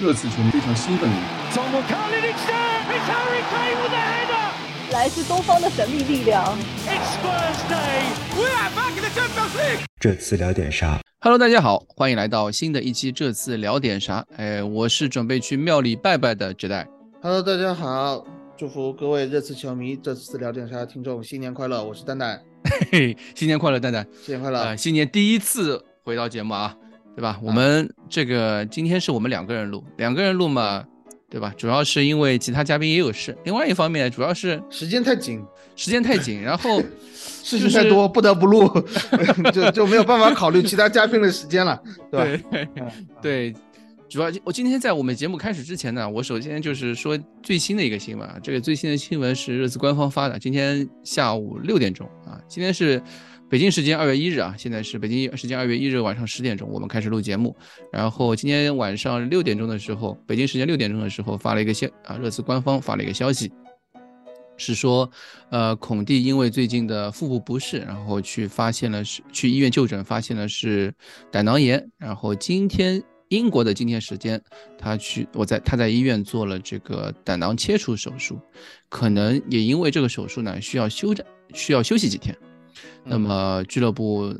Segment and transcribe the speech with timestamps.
[0.00, 1.10] 热刺球迷非常兴奋。
[4.92, 6.56] 来自东方的神秘力量。
[9.98, 13.10] 这次聊点啥？Hello，大家好，欢迎来到新的一期。
[13.10, 14.24] 这次聊点啥？
[14.36, 16.86] 哎，我是准备去庙里拜拜的绝代。
[17.20, 18.24] Hello，大家好，
[18.56, 21.82] 祝福各位热刺球迷，这次聊点啥听众新年快乐！
[21.82, 22.40] 我是蛋蛋。
[22.70, 24.76] 嘿嘿，新年快乐，蛋蛋，新年快乐！
[24.76, 26.76] 新年第一次回到节目啊，
[27.18, 27.40] 对吧？
[27.42, 30.84] 我们这个今天是我们两个人录，两个人录嘛。
[31.30, 31.52] 对吧？
[31.58, 35.44] 主要是因为其他嘉宾也有事，另外一方面主要是时间太紧，
[35.76, 38.66] 时间太紧，然后 事情太多，不得不录，
[39.52, 41.78] 就就没有办法考虑其他嘉宾的时间了，
[42.10, 42.92] 对吧？
[43.20, 43.54] 对，
[44.08, 53.02] 主要我今天在我们节目开始之前呢，我首先就是说最新的一个新闻啊，这个最新的新闻是热刺官方发的，今天下午六点钟啊，今天是。
[53.50, 57.56] 北京时间二月一日啊，现在是北京时间二月一日晚上十点钟，我们开始录节目。
[57.90, 63.50] 然后今天晚上六点钟的时候，北京时间六点钟的时候发了一个消啊，热刺官方发了一个消息，
[64.58, 65.10] 是说，
[65.48, 70.92] 呃，孔蒂因为最近的腹部不适，然后去发现了是去医院就诊，发现了是
[71.30, 71.90] 胆囊炎。
[71.96, 74.38] 然后今天英国的今天时间，
[74.76, 78.38] 他去我在他在医院做了这个胆囊切除手术，
[78.90, 82.36] 可能也因为这个手术呢需要休整，需要休息几天。
[83.04, 84.34] 那么俱乐部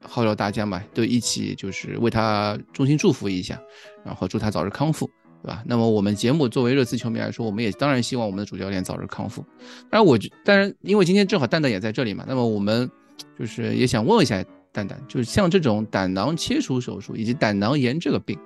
[0.00, 3.60] 号召大家嘛，都一起就是为他衷心祝福一下，
[4.04, 5.10] 然后祝他早日康复，
[5.42, 5.62] 对吧？
[5.66, 9.44] 那么我们节目作为热刺球迷来说，我们也当然希望我们的主教练早日康复。
[9.90, 12.88] 当然我，当然因为今天正好蛋蛋也在这里嘛，那么我们
[13.36, 14.42] 就是也想问一下
[14.72, 18.38] 蛋蛋，就是像这种胆囊切除手术以及胆囊炎这个病，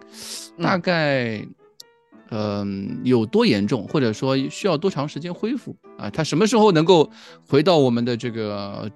[0.59, 1.47] 大概
[2.31, 6.09] 嗯有多严重，或者说需要多长时间恢复啊？
[6.09, 7.11] 他什么时候能够
[7.47, 8.91] 回到我们的这个？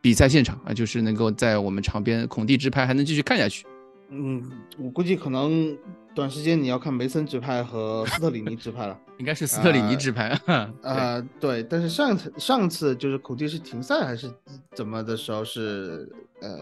[0.00, 3.66] 比赛现场啊，就是能够在我们场边孔蒂直拍，还能继续看下去。
[4.10, 4.42] 嗯，
[4.78, 5.76] 我估计可能
[6.14, 10.72] 短时间你要看梅森直拍和斯特里尼直拍了， 应该是斯特里尼直拍啊。
[10.82, 14.28] 呃，对，但是上次上次就是孔蒂是停赛还是
[14.74, 16.10] 怎么的时候是
[16.40, 16.58] 呃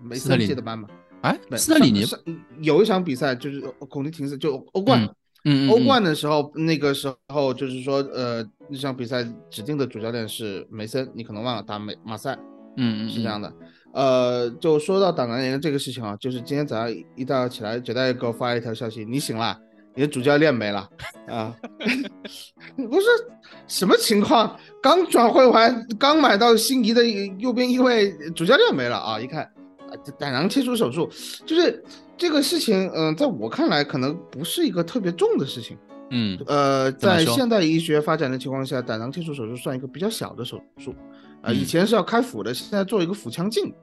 [0.00, 0.88] 梅森接的班嘛？
[1.22, 2.04] 哎，斯特里尼
[2.60, 5.08] 有一场比赛就是孔蒂停赛，就欧冠，
[5.44, 12.38] 嗯，欧冠的时候那个时候就是说呃那场比赛指定的主教练是梅森，你可能忘了打美马赛。
[12.76, 13.52] 嗯嗯，是这样的，
[13.92, 19.58] 呃，就说到胆囊炎的这个事情啊，就是今天早上一大早起来，九代给我发了一条消息，你醒了，
[19.94, 20.88] 你的主教练没了
[21.28, 21.54] 啊？
[22.76, 23.06] 不是
[23.66, 24.58] 什么情况？
[24.82, 27.04] 刚转会完，刚买到心仪的
[27.38, 29.20] 右边一位主教练没了啊！
[29.20, 29.50] 一看，
[30.18, 31.10] 胆囊切除手术，
[31.44, 31.84] 就是
[32.16, 35.76] 这个事情，嗯，在我看来，可能不是一个特别重的事情。
[36.14, 40.94] 嗯，呃，在现代医学发展的情况下，胆囊切除手术算一个比较小的手术。
[41.42, 43.74] 啊，以前是要开腹的，现在做一个腹腔镜，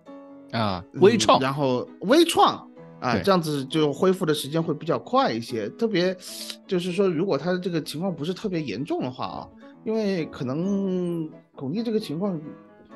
[0.52, 2.56] 啊，微创，然后微创，
[3.02, 5.68] 啊，这样子就恢复的时间会比较快一些。
[5.72, 6.16] 特别
[6.66, 9.48] 就是说，如果他的这个情况不是特别严重的话啊，
[9.84, 12.40] 因为可能巩俐这个情况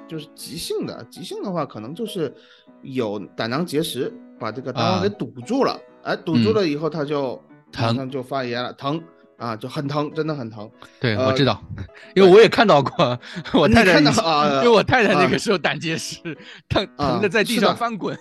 [0.08, 2.34] 就是急性的，急性的话可能就是
[2.82, 7.42] 有胆囊结石把这个胆囊给堵住了，哎，堵住了以后他就
[7.74, 9.04] 马上就发炎了，疼。
[9.44, 10.70] 啊，就很疼，真的很疼。
[11.02, 11.62] 对，我知道，
[12.16, 13.20] 因为我也看到过，
[13.54, 16.22] 我太太，因为我太太那个时候胆结石，
[16.70, 18.18] 疼疼的在地上翻滚。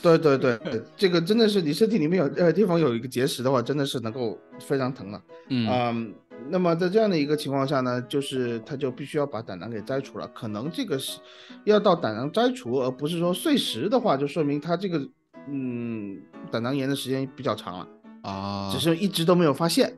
[0.00, 0.56] 对对对，
[0.96, 5.20] 这个真的是你身体里面有呃地方有一个结石的话，真的是能够非常疼了。
[5.48, 6.14] 嗯，
[6.48, 10.28] 那么在这样的一个情况下呢，就是他就必须要把胆囊给摘除了。
[10.28, 11.18] 可能这个是
[11.64, 15.00] 要到胆囊摘除，而不是说碎石的话，就说明他这个
[15.48, 16.16] 嗯
[16.52, 17.88] 胆囊炎的时间比较长了
[18.22, 19.92] 啊，只是一直都没有发现。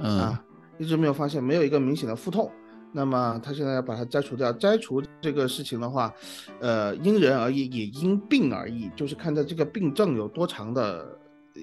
[0.00, 0.42] 啊，
[0.78, 2.50] 一直没有发现，没有一个明显的腹痛。
[2.90, 4.50] 那么他现在要把它摘除掉。
[4.52, 6.12] 摘除这个事情的话，
[6.60, 11.06] 呃，因人而异，也因病而异，就是看他这个病症有多长的，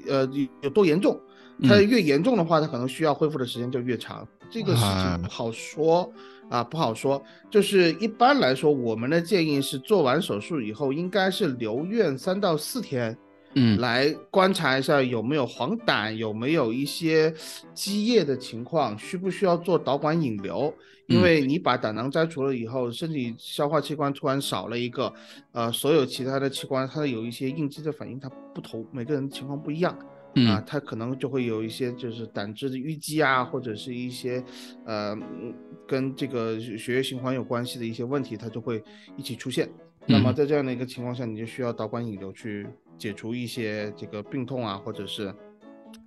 [0.07, 0.29] 呃，
[0.62, 1.19] 有多严重。
[1.63, 4.28] 它越严重的话，它可能需要恢复的时间就越长。
[4.51, 6.12] 这个事情不好说
[6.50, 7.22] 啊，不好说。
[7.50, 13.18] 就是一般来说，我们的建议是做完手术以后，应该是留院三到四天。
[13.55, 17.33] 嗯，来观察一下有没有黄疸，有没有一些
[17.73, 20.74] 积液的情况，需不需要做导管引流？
[21.07, 25.13] 因为你把胆囊摘除了以后，身体消化器官突然少了一个，
[25.51, 29.95] 呃，所有其他的器官它有一些应激的反应，它不同，每个人情况不一样，
[30.50, 34.44] 啊，它可能就会有一些就是胆汁的淤积啊，或者是一些，
[34.83, 35.15] 呃，
[35.88, 38.83] 跟这个血液循环有关系的一些问题，它就会
[39.15, 39.69] 一起出现。
[40.07, 42.68] 那么在这样的一个情况下，你就需要导管引流去。
[42.97, 45.33] 解除一些这个病痛啊，或者是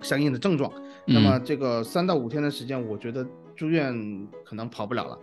[0.02, 0.72] 相应的症状。
[1.06, 3.26] 那么这个三到五天的时间，我觉得
[3.56, 3.94] 住院
[4.44, 5.18] 可能跑不了了。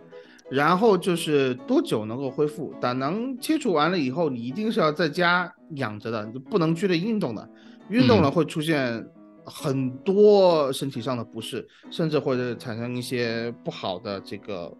[0.48, 2.72] 然后就是多久能够恢复？
[2.80, 7.48] 胆囊切除完了以后，你一定是要在家养着的，你不能剧烈运动的。
[7.88, 9.04] 运动了会出现
[9.44, 14.72] 很多身体上的不适，甚至或者产生一些不好的这个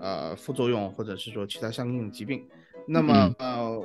[0.00, 2.44] 呃副作用，或者是说其他相应的疾病。
[2.86, 3.82] 那么呃，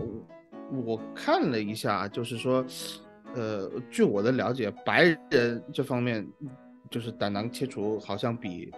[0.72, 2.64] 我看了一下，就是说，
[3.34, 6.28] 呃，据我的了解，白人这方面
[6.92, 8.72] 就是胆囊切除好像比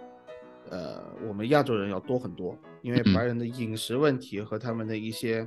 [0.70, 5.46] 呃我们亚洲人要多很多，因为白人的饮食问题和他们的一些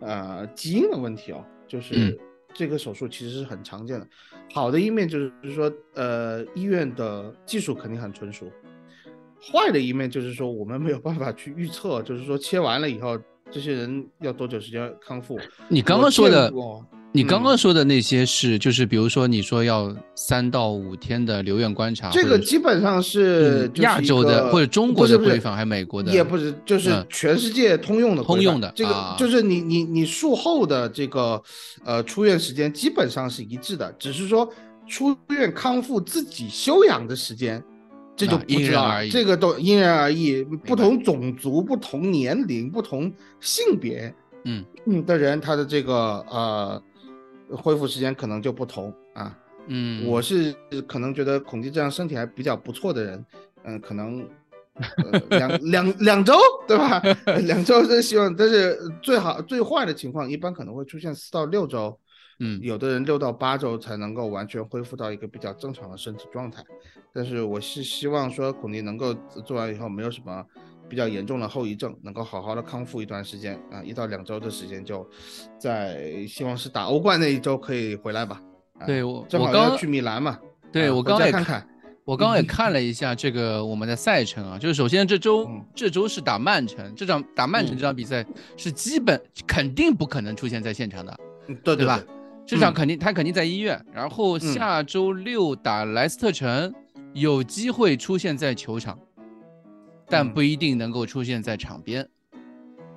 [0.00, 2.18] 呃基因的问题哦，就是
[2.52, 4.06] 这个手术其实是很常见的。
[4.52, 8.46] 好的一面就是说，呃，医院的技术肯定很纯熟；
[9.40, 13.18] 坏的一面就是说，我们没有办法去预测，就是说切完了以后。
[13.52, 15.38] 这些人要多久时间康复？
[15.68, 16.52] 你刚刚说的，
[17.12, 26.12] 你刚刚说的那些是，就是比如说你说要三到五天的留院观察，这个基本上是亚洲的或者中国的规范，还是美国的？
[26.12, 28.22] 也不是，就是全世界通用的。
[28.22, 31.42] 通用的这个就是你你你术后的这个
[31.84, 34.48] 呃出院时间基本上是一致的，只是说
[34.86, 37.60] 出院康复自己休养的时间。
[38.20, 44.14] 这就不知道了，这个都因人而异，不同种族、不同年龄、不同性别，
[44.44, 45.94] 嗯嗯的人，他的这个
[46.28, 46.82] 呃
[47.50, 49.34] 恢复时间可能就不同啊。
[49.68, 50.54] 嗯，我是
[50.86, 53.24] 可能觉得孔蒂这样身体还比较不错的人，
[53.64, 54.28] 嗯，可能
[55.30, 56.34] 两两两周
[56.68, 57.00] 对吧？
[57.46, 61.98] 两周是希望，但是最好最坏的情况一般可能会出现四到六周。
[62.40, 66.64] 嗯，有的人六到八周才能够完全恢复到一个比较正常的身体状态，
[67.12, 69.14] 但是我是希望说孔蒂能够
[69.44, 70.44] 做完以后没有什么
[70.88, 75.06] 比较严重的后遗症，能够好好的康复一段时间啊，一到两周的时间就
[75.58, 78.40] 在希望是打欧冠那一周可以回来吧。
[78.86, 80.38] 对我正好要去米兰嘛，
[80.72, 81.68] 对我刚刚也看看，
[82.06, 88.24] 我刚刚也看了一下这个我们的赛程啊，就是首先这周这周是打曼城，这场打曼城这场比赛
[88.56, 91.14] 是基本肯定不可能出现在现场的，
[91.62, 92.02] 对对吧？
[92.50, 96.74] 这场肯定他肯定在医院，然后下周六打莱斯特城，
[97.12, 98.98] 有机会出现在球场，
[100.08, 102.04] 但不一定能够出现在场边，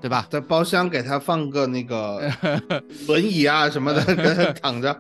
[0.01, 0.25] 对吧？
[0.31, 2.27] 在包厢给他放个那个
[3.07, 4.99] 轮椅啊什么的， 躺着。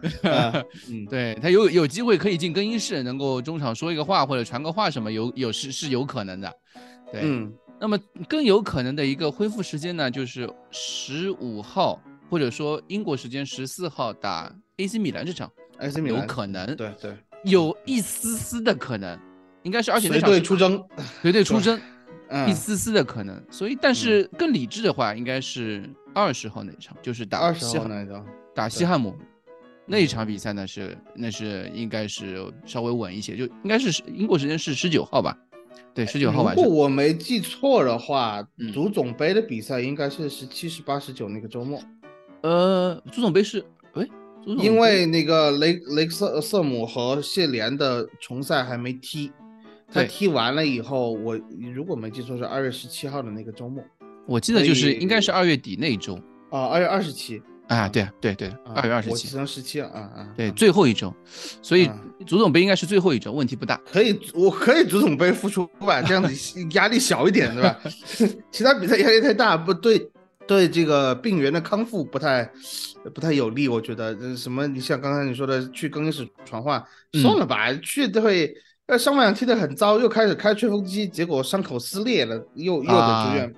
[0.87, 6.53] 嗯，对他有有机会可以进更衣室，能够中场说一个话或者传个话什么，有有是是有可能的。
[7.11, 7.51] 对，嗯，
[7.81, 7.97] 那么
[8.29, 11.99] 更有可能的一个恢复时间呢，就是十五号。
[12.33, 15.47] 或者说英国时间十四号打 AC 米兰这场
[15.77, 19.15] ，AC 米兰有可能，对对，有一丝丝的可能，
[19.61, 20.83] 应该是而且那场随队出征，
[21.21, 21.79] 绝对出征，
[22.47, 23.39] 一丝丝的可能。
[23.51, 28.25] 所以，但是更理智的话，应该是二十号那场，就是打二十号那一场，
[28.55, 29.15] 打西汉姆
[29.85, 35.37] 那一场比赛呢是那是应该是稍微稳一些，就应该是英国时间是十九号吧？
[35.93, 36.63] 对，十九号晚上。
[36.63, 38.43] 如果我没记错的话，
[38.73, 41.79] 足总杯的比赛应该是十七、十八、十九那个周末。
[42.43, 43.63] 呃，足总杯是，
[43.93, 44.05] 哎，
[44.45, 49.31] 因为那个雷雷克瑟瑟姆和谢联的重赛还没踢，
[49.89, 51.39] 他踢完了以后，我
[51.73, 53.81] 如果没记错是二月十七号的那个周末，
[54.27, 56.15] 我记得就是应该是二月底那一周
[56.51, 61.13] 啊，二月二十七啊，对对对，二月二十七，我成十七了啊啊，对，最后一周，
[61.61, 61.89] 所以
[62.27, 67.79] 足总杯应该是最后一周，问题不大，可以，我可以足总杯复出吧，这样子压力小一点，对吧？
[68.51, 70.09] 其他比赛压力太大，不对。
[70.47, 72.49] 对这个病源的康复不太
[73.13, 76.85] 不太有利，我觉得什么，你像刚才你说的去更衣室传话，
[77.21, 78.53] 算了吧，去都会，
[78.87, 83.53] 呃，上半场踢得很糟，又开始开吹风机，结果伤口撕裂了，又又得住院，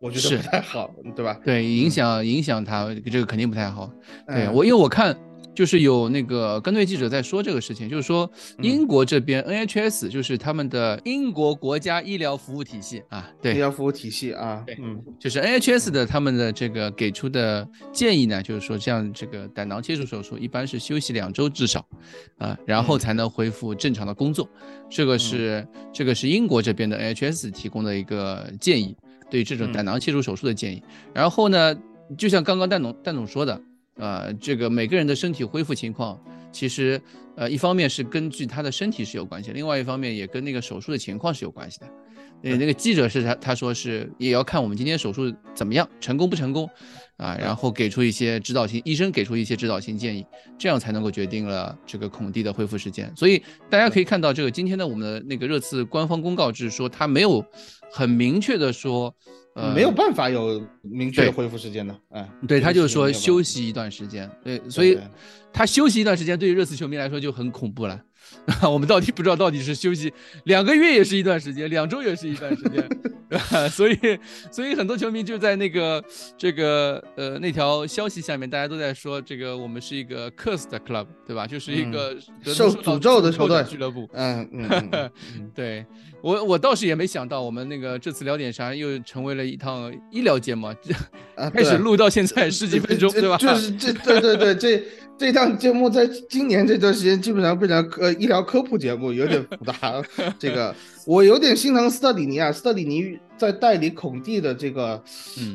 [0.00, 1.38] 我觉得不太好，对吧？
[1.44, 3.90] 对，影响影响他这个肯定不太好。
[4.26, 5.16] 对我，因为我看。
[5.58, 8.30] 就是有那个跟队记者在说这个事情，就是说
[8.62, 21.84] 英国这边 NHS 就是他们的英国国家医疗服务体系啊，对，医疗服务体系啊，对，嗯，就是 NHS 的他们的这个给出的建议呢，就是说像这个胆囊切除手术一般是休息两周至少，
[22.38, 24.48] 啊，然后才能恢复正常的工作，
[24.88, 28.96] 这个是这个是英国这边的 NHS 提供的一个建议，
[29.28, 30.80] 对这种胆囊切除手术的建议。
[31.12, 31.76] 然后呢，
[32.16, 33.60] 就像刚刚蛋总蛋总说的。
[33.98, 36.18] 呃，这个每个人的身体恢复情况，
[36.52, 37.00] 其实，
[37.36, 41.86] 呃，一方面是根据他的身体是有关系，另外一方面也跟那个手术的情况是有关系的。
[42.44, 46.70] 呃，那个记者是他他说是也要看我们今天手术怎么样，成功不成功，
[47.16, 50.24] 啊，然后给出一些指导性，医生给出一些指导性建议，
[50.56, 53.12] 这样才能够决定了这个孔蒂的恢复时间。
[53.16, 57.44] 所以大家可以看到，这个今天的我们的那个热刺官方公告就是说，他没有
[57.90, 59.12] 很明确的说。
[59.74, 64.98] 没有办法有明确的恢复时间的，哎，对他就是说休息一段时间，对，所以
[65.52, 68.00] 他休息一段时间对于热刺球迷来说就很恐怖了，
[68.70, 70.12] 我们到底不知道到底是休息
[70.44, 72.88] 两个月也是一段时间，两周也是一段时间，
[73.28, 73.68] 对吧？
[73.68, 73.98] 所以，
[74.50, 76.02] 所以很多球迷就在那个
[76.36, 81.46] 这个呃那条消息下面，大家都在说这个我们是一个 cursed club，对吧？
[81.46, 84.08] 就是一个受诅咒的球队俱乐部。
[84.12, 85.10] 嗯 嗯，
[85.54, 85.84] 对
[86.22, 90.74] 我我倒是也没想到，我们那个这次聊点啥又成为了一趟医疗节目，
[91.52, 93.36] 开始录到现在十几分钟，对吧？
[93.36, 94.82] 就是这，对对对，这。
[95.18, 100.00] 这档节目在今年这段时间基本上变成呃医疗科普节目，有点复杂。
[100.38, 105.02] 这个我有点心疼斯特里尼啊，斯特里尼在代理孔蒂的这个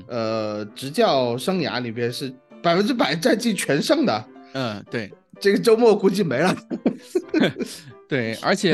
[0.07, 4.25] 呃执教生涯里边是百分之百战绩全胜的。
[4.53, 6.55] 嗯，对，这个周末估计没了。
[8.07, 8.73] 对， 而且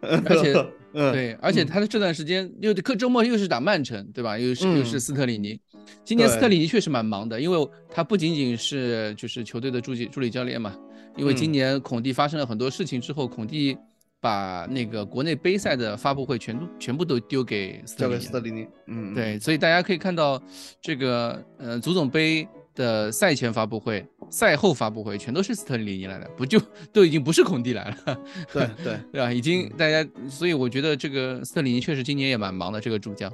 [0.00, 0.54] 而且
[0.92, 4.38] 对，而且他的这段时间又课周末又是打曼城，对吧？
[4.38, 5.58] 又是又是斯特里尼。
[6.04, 10.74] 今年斯特里尼确实蛮忙的，因为他不仅仅是就是球队的助理助理教练嘛。
[11.16, 13.76] 因为今年孔蒂发生了很多事情之后，孔蒂
[14.18, 18.66] 把那个国内杯赛的发布会全都全部都丢给斯特里尼。
[18.86, 20.42] 嗯，对，所以大家可以看到
[20.80, 26.58] 这个呃足总杯的赛前发布会、赛后发布会全都是斯特里尼来的，不就
[26.94, 28.18] 都已经不是孔蒂来了？
[28.50, 29.30] 对对 对吧？
[29.30, 33.30] 已经大家，所以我觉得这个斯特里尼确实今年也蛮忙的，这个主将。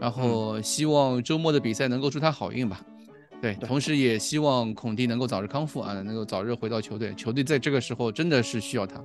[0.00, 2.80] 然后希望周末的比赛能够祝他好运吧，
[3.40, 7.14] 对，同时也希望孔蒂能够早日康复啊，能够早日回到球队。
[7.14, 9.02] 球队在这个时候真的是需要他，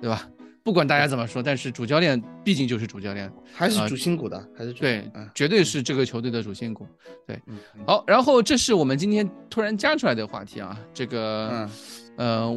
[0.00, 0.28] 对吧？
[0.62, 6.86] 不管大家怎么说，但是主教练毕竟就是主教练，还是主心骨的，还是对，绝对是这个球队的主心骨。
[7.26, 7.40] 对，
[7.86, 11.48] 好，然后这是我们今天突然加出来的话题啊，这个。
[11.50, 11.70] 嗯，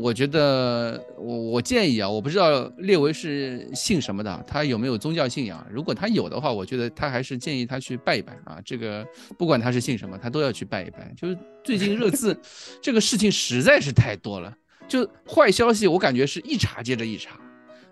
[0.02, 5.66] 我觉得我我建议啊，我不知道列维是信什么的，他有没有宗教信仰？
[5.72, 8.60] 如果他有的话，我觉得他还是建议他去拜一拜啊。
[8.66, 11.10] 这个不管他是信什么，他都要去拜一拜。
[11.16, 12.38] 就是最近热刺
[12.84, 14.54] 这个事情实在是太多了，
[14.86, 17.40] 就坏消息我感觉是一茬接着一茬，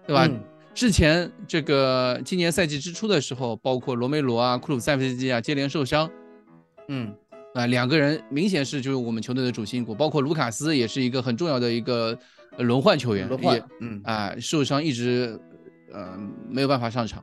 [0.05, 0.29] 对吧？
[0.73, 6.11] 之前这个今年赛季之初的时候，包括罗梅罗啊、库鲁塞夫斯基啊接连受伤，
[6.89, 7.15] 嗯。
[7.53, 12.17] 啊，两个人明显是就是我们球队的主心骨，包括卢卡斯也是一个很重要的一个
[12.57, 15.37] 轮换球员，轮换，嗯啊，受伤一直
[15.91, 16.17] 呃
[16.49, 17.21] 没有办法上场，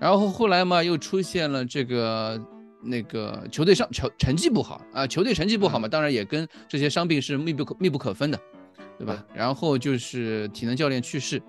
[0.00, 2.40] 然后后来嘛又出现了这个
[2.82, 8.40] 那个球队上球成绩不好啊，球队成绩不好嘛，当然也跟这些伤病是密不可密不可分的，
[8.98, 9.22] 对吧？
[9.34, 11.42] 然后就是体能教练去世，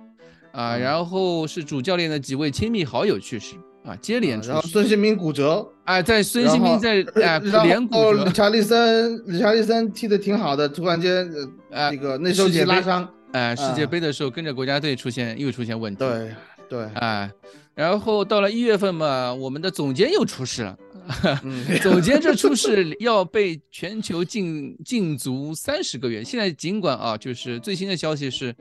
[0.51, 3.55] 啊，然后是主教练的几位亲密好友去世。
[3.89, 11.27] 啊，接连出，然后孙兴民骨折，哎，在孙兴民在哎连骨折，理查利森，理查利森踢的挺好的，突然间
[11.71, 16.31] 呃那个那时候也拉伤，哎，世界杯的时候跟着国家队出现又出现问题，对
[16.69, 17.31] 对，哎，
[17.73, 20.77] 然后到了一月份嘛，我们的总监又出事了，
[21.81, 28.53] 总监这出事要被全球禁禁足三十个月，现在尽管啊，就是最新的消息是，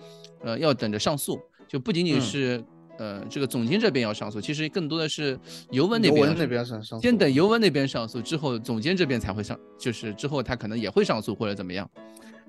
[0.42, 2.64] 呃，要等着上诉，就不仅仅是。
[2.98, 5.38] 呃，这个总监这边要上诉，其实更多的是
[5.70, 11.88] 尤文那边那边上上，先等尤文那边上诉之后，总监这边才会上，就是之后他可能也会上诉或者怎么样。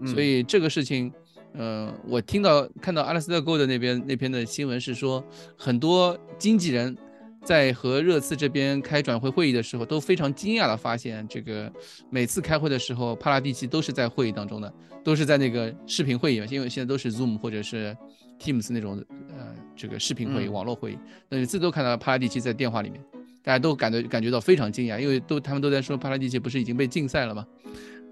[0.07, 1.13] 所以这个事情，
[1.53, 5.23] 呃，我听到看到阿拉斯特 Gold 那边那篇的新闻是说，
[5.55, 6.97] 很多经纪人
[7.43, 11.71] 在和热刺这边开转会会议的时候，都非常惊讶的发现，这个
[12.09, 17.95] 每次开会的时候，帕拉蒂奇都是在会议当中的，都是在那个视频会议嘛，因为现在都是 Zoom 或者是。
[18.39, 19.03] Teams 那种
[19.37, 20.97] 呃，这个视频会议、网络会议，
[21.29, 22.99] 那次都看到帕拉蒂奇在电话里面，
[23.43, 27.45] 大家都感觉感觉到非常惊讶，因为都他们都在说帕拉蒂奇不是已经被禁赛了吗？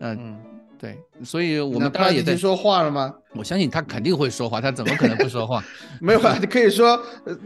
[0.02, 0.38] 嗯。
[0.80, 3.14] 对，所以我们当然也在说话了吗？
[3.36, 5.64] 我相信他肯定会说话，他怎么可能不说话？
[6.02, 7.00] 没有啊，你可以说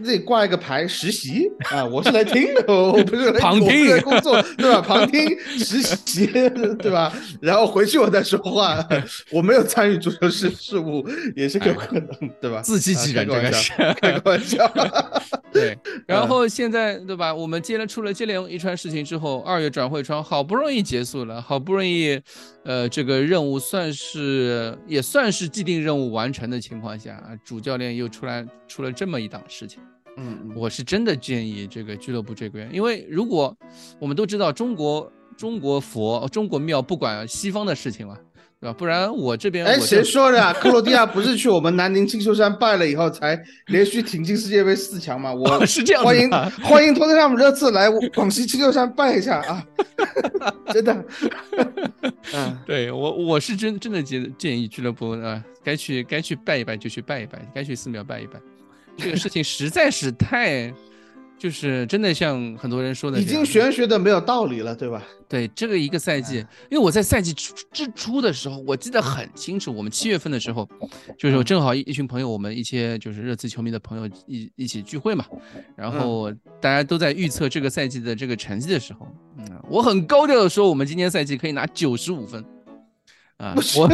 [0.03, 4.79] 自己挂一个牌实习啊，我是来听的， 我不是旁听工作，对吧？
[4.79, 7.11] 旁听实习，对吧？
[7.41, 8.77] 然后回去我再说话，
[9.31, 11.03] 我没有参与足球事事务，
[11.35, 12.05] 也是有可能，
[12.39, 12.61] 对吧？
[12.61, 14.71] 自欺欺人，这个是开个玩笑。
[15.51, 17.33] 对，然后现在对吧？
[17.33, 22.21] 我们接了出了接连一串事情之后，二月转会窗好不容易结束了，好不容易，
[22.63, 23.21] 呃，这个。
[23.21, 29.81] 任务算是也算是既定任务完成的情况下，主教练又出来出了这么一档事情。
[30.17, 33.55] 嗯，我是真的建议这个俱乐部这边，因为如果
[33.99, 38.17] 我们都知道中国中国佛中国庙不管西方的事情嘛。
[38.61, 38.73] 对吧？
[38.77, 40.53] 不然我这边哎，谁说的？
[40.53, 43.37] 克罗地亚不是去我们南宁青秀山拜了以后，才
[43.67, 45.33] 连续挺进世界杯四强吗？
[45.33, 46.29] 我 是这样，欢迎
[46.61, 49.65] 欢迎托特纳姆热刺来广西青秀山拜一下啊！
[50.71, 51.05] 真的，
[52.33, 58.39] 嗯，对我我是真真的建建议俱乐部啊，该去该去拜一拜就去拜一拜，该去寺庙拜一拜。
[58.97, 60.71] 这个事情实在是太。
[61.41, 65.01] 就是真的像很多人说的，已经玄学的没有道理了，对吧？
[65.27, 66.35] 对，这个一个赛季，
[66.69, 70.69] 因为我在赛季之初的时候，我记得很清楚，我们七月份的时候，
[71.17, 75.25] 就是正好一一群朋友，我们一些就是热刺球迷的朋友一一起聚会嘛，
[75.75, 76.31] 然后
[76.61, 79.07] 大家都在预测这个赛季的这个成绩的时候，
[79.39, 82.45] 嗯，我很高调的说，我们今年赛季可以拿九十五分，
[83.37, 83.89] 啊，我，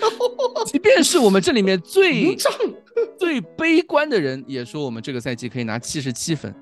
[0.64, 2.34] 即便是我们这里面最
[3.20, 6.54] 最悲观的人，也说我们这个赛季可以拿七十七分。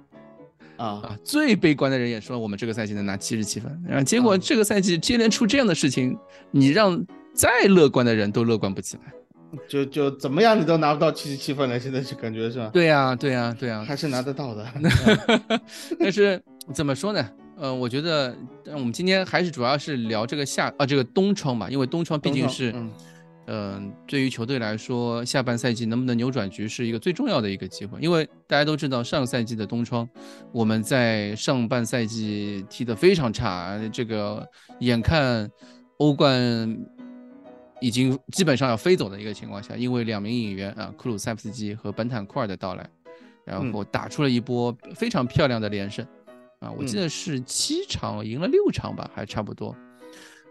[0.76, 1.18] 啊啊！
[1.24, 6.16] 最悲观的人也说我们这个赛季能拿七十七分，然后结果这个赛季接连出这样的事情，
[6.50, 7.04] 你让
[7.34, 9.12] 再乐观的人都乐观不起来。
[9.68, 12.68] 就就怎么样你都拿不到七十七分了，现在是感觉是吧？
[12.72, 14.66] 对呀，对呀，对呀，还是拿得到的。
[15.98, 16.42] 但是
[16.74, 17.26] 怎么说呢？
[17.56, 22.70] 呃，我觉得我们今天还是主要是聊这个夏啊这个冬窗吧，因为冬窗毕竟是。
[22.74, 22.90] 嗯，
[24.06, 27.98] 对于球队来说，下半赛季能不能扭转局是一个最重要的一个机会。
[28.00, 30.08] 因为大家都知道，上赛季的冬窗，
[30.52, 34.44] 我们在上半赛季踢得非常差，这个
[34.80, 35.48] 眼看
[35.98, 36.76] 欧冠
[37.80, 42.88] 已经基本上要飞走的一个情况下，因为两名引援啊，库鲁塞夫斯基和本坦库尔的到来，
[43.44, 46.04] 然后打出了一波非常漂亮的连胜
[46.58, 49.76] 啊，我记得是七场赢了六场吧，还差不多。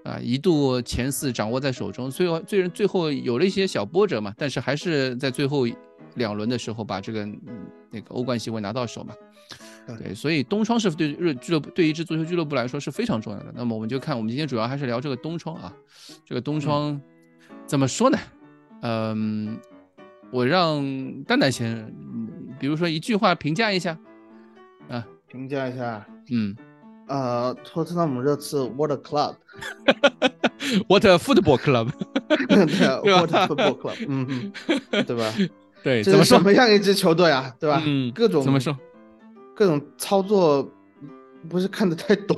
[0.05, 5.65] 啊，一度前四掌握在手中，最后最最后有了一些小波折嘛，但是还是在最后
[6.13, 7.27] 两轮的时候把这个
[7.89, 9.15] 那个欧冠席位拿到手嘛。
[9.99, 13.51] 对，所以东窗是对日俱乐部对一支足球俱乐部来说是非常重要的。
[13.55, 15.73] 那么我们就看，我们今天主要还是聊这个东窗啊，
[16.23, 17.01] 这个东窗
[17.65, 18.17] 怎么说呢？
[18.81, 19.59] 嗯，
[20.31, 20.83] 我让
[21.23, 21.91] 蛋蛋先，
[22.59, 23.97] 比如说一句话评价一下
[24.87, 26.55] 啊，评价一下，嗯。
[27.07, 31.91] 呃，托特纳姆热刺 What a club，What a football club，
[32.47, 32.57] 对，
[33.13, 34.51] What a football club， 嗯，
[35.05, 35.33] 对吧？
[35.83, 37.53] 对，怎么说什么样一支球队啊？
[37.59, 37.81] 对吧？
[37.85, 38.75] 嗯，各种怎么说？
[39.55, 40.67] 各种操作
[41.47, 42.35] 不是看得太懂，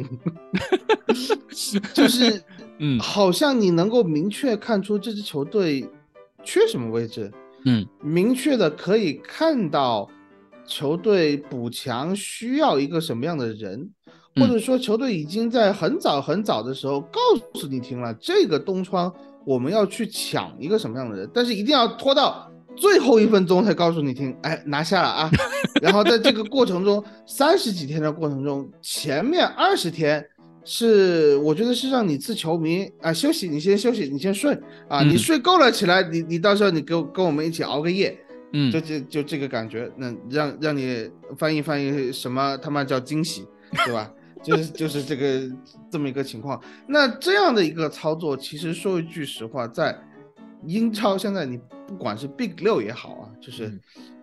[1.94, 2.42] 就是，
[2.80, 5.90] 嗯，好像你能够明确看出这支球队
[6.44, 7.32] 缺什么位置，
[7.66, 10.10] 嗯，明确的可以看到
[10.66, 13.92] 球队补强需要一个什么样的人。
[14.40, 17.20] 或者说，球队已经在很早很早的时候告
[17.54, 19.14] 诉你听了，这个东窗
[19.46, 25.32] 我们要去抢一个什么样的人，但是一定要拖到最后一分钟才告诉你听，哎，拿下了啊！
[25.82, 30.24] 然后在这个过程中，三十几天的过程中，前面二十天
[30.64, 34.56] 是我觉得是让你自球迷啊休息，你先休息，你先睡
[34.88, 38.16] 啊，你睡够了起来，你你到时候你跟跟我们一起熬个夜，
[38.54, 43.46] 嗯，就就就这个感觉，那让让你翻译翻译什么他妈叫惊喜，
[43.86, 44.12] 对吧？
[44.44, 45.56] 就是就是这个
[45.92, 49.98] 这么一个情况，那这样的一个操作，其实说一句实话，在
[50.66, 53.80] 英超现在你不管是 Big 六也好啊，就是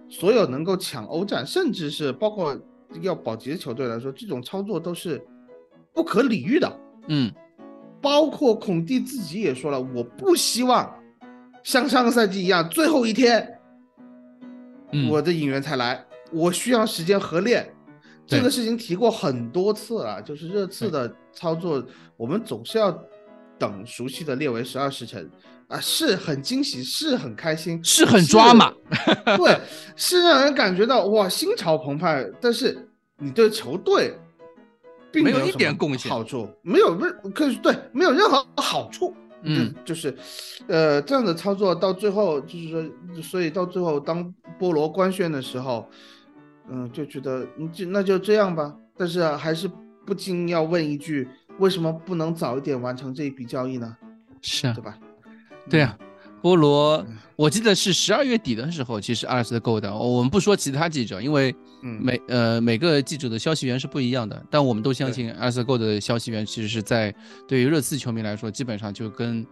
[0.08, 2.58] 所有能够抢欧战，甚至是包括
[3.00, 5.22] 要保级的球队来说，这种操作都是
[5.92, 6.80] 不可理喻的。
[7.08, 7.32] 嗯，
[8.00, 10.94] 包括孔蒂自己也说了，我不希望
[11.62, 13.58] 像上个赛季一样，最后一天
[15.10, 17.73] 我的引援才来，我需要时间合练。
[18.26, 21.84] 这个事情提过很多次了，就是热刺的操作，
[22.16, 22.90] 我们总是要
[23.58, 25.30] 等熟悉的列为十二时辰
[25.68, 28.72] 啊，是很惊喜，是很开心，是很抓马，
[29.36, 29.60] 对，
[29.94, 32.26] 是让人感觉到哇心潮澎湃。
[32.40, 34.16] 但是你对球队
[35.12, 40.16] 并没有一点贡献，好处没有任，可以对没有任何好处，嗯，就是，
[40.66, 45.86] 呃，这样的操作到最后就是说，所以到最后当波罗官宣的时候。
[46.70, 49.70] 嗯，就觉得你就那就这样吧，但是还是
[50.06, 53.96] 不禁要问一句，为什么不能早一点完成这一笔交易呢？
[54.40, 54.98] 是啊，对吧？
[55.68, 55.98] 对啊，
[56.42, 57.04] 菠萝，
[57.36, 59.94] 我记得是十二月底的时候，其实阿尔斯购的。
[59.94, 67.14] 我们不说其他记者，因为每呃每个记者的消息源是不一样的，但我们都相信阿尔斯购的消息源其实是在
[67.48, 69.46] 对于热刺球迷来说，基本上就跟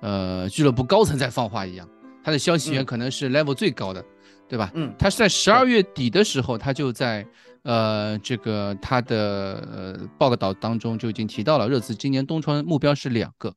[0.00, 1.86] 呃俱乐部高层在放话一样，
[2.24, 4.04] 他的消息源可能是 level 最高的。
[4.48, 4.70] 对吧？
[4.74, 7.26] 嗯，他是在十二月底的时候，他就在
[7.62, 9.16] 呃这个他的
[9.70, 13.52] 呃报道当中就已经提到了，热刺今年冬窗目标是两个，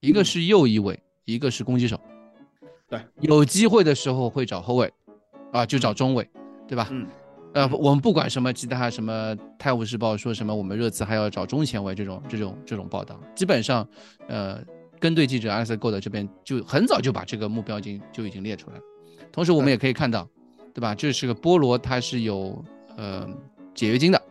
[0.00, 2.00] 一个是右翼卫，一个是攻击手。
[2.88, 4.92] 对，有机会的时候会找后卫，
[5.52, 6.28] 啊，就找中卫，
[6.66, 6.88] 对吧？
[6.90, 7.06] 嗯，
[7.52, 13.86] 呃，我们不管什么其他什么《泰晤士报》说什么，我们热刺还要找中前卫这种这种这种报道，基本上，
[14.28, 14.62] 呃，
[14.98, 18.82] 跟队记者阿瑟戈的这边就很早就把这个目标已经就已经列出来了。
[19.32, 20.28] 同时，我们也可以看到，
[20.74, 20.94] 对吧？
[20.94, 22.62] 这是个菠萝，它是有
[22.96, 23.26] 呃
[23.74, 24.22] 解约金的，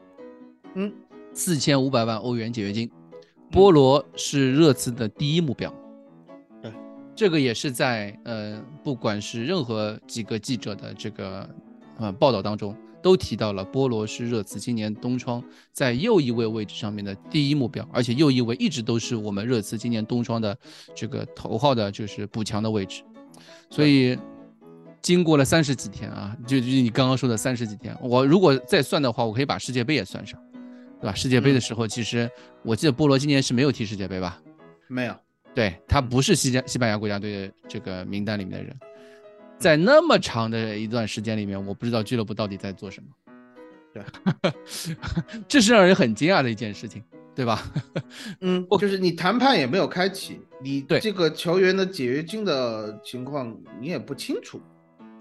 [0.76, 0.94] 嗯，
[1.34, 2.90] 四千五百万欧元解约金。
[3.52, 5.74] 菠萝是热刺的第一目标，
[6.62, 6.72] 对，
[7.14, 11.50] 这个也是在呃，不管是任何几个记者的这个
[11.98, 20.58] 呃报道当中都提到了波罗是热刺今年冬窗在右翼位位置上面的第一目标，而且右翼位一直都是我们热刺今年冬窗的
[20.96, 23.04] 这个头号的，就是补强的位置。
[23.70, 24.18] 所以
[25.02, 30.40] 经过了三十几天啊，就就你刚刚说的三十几天，我如果再算的话，我可以把世界杯也算上，
[31.00, 31.14] 对吧？
[31.14, 32.30] 世界杯的时候，其实
[32.64, 34.42] 我记得波罗今年是没有踢世界杯吧？
[34.88, 35.16] 没有。
[35.54, 38.74] 对他不是西加西班牙国家队的这个名单里面的人，
[39.58, 43.10] 在那么长的一段时间里面，我不知道俱乐部到底在做什么。
[43.94, 44.02] 对，
[45.50, 47.04] 这是让人很惊讶的一件事情，
[47.36, 47.70] 对吧？
[48.40, 54.62] 嗯，就是你谈判也没有开启，你对这个球员的解约金的情况你也不清楚，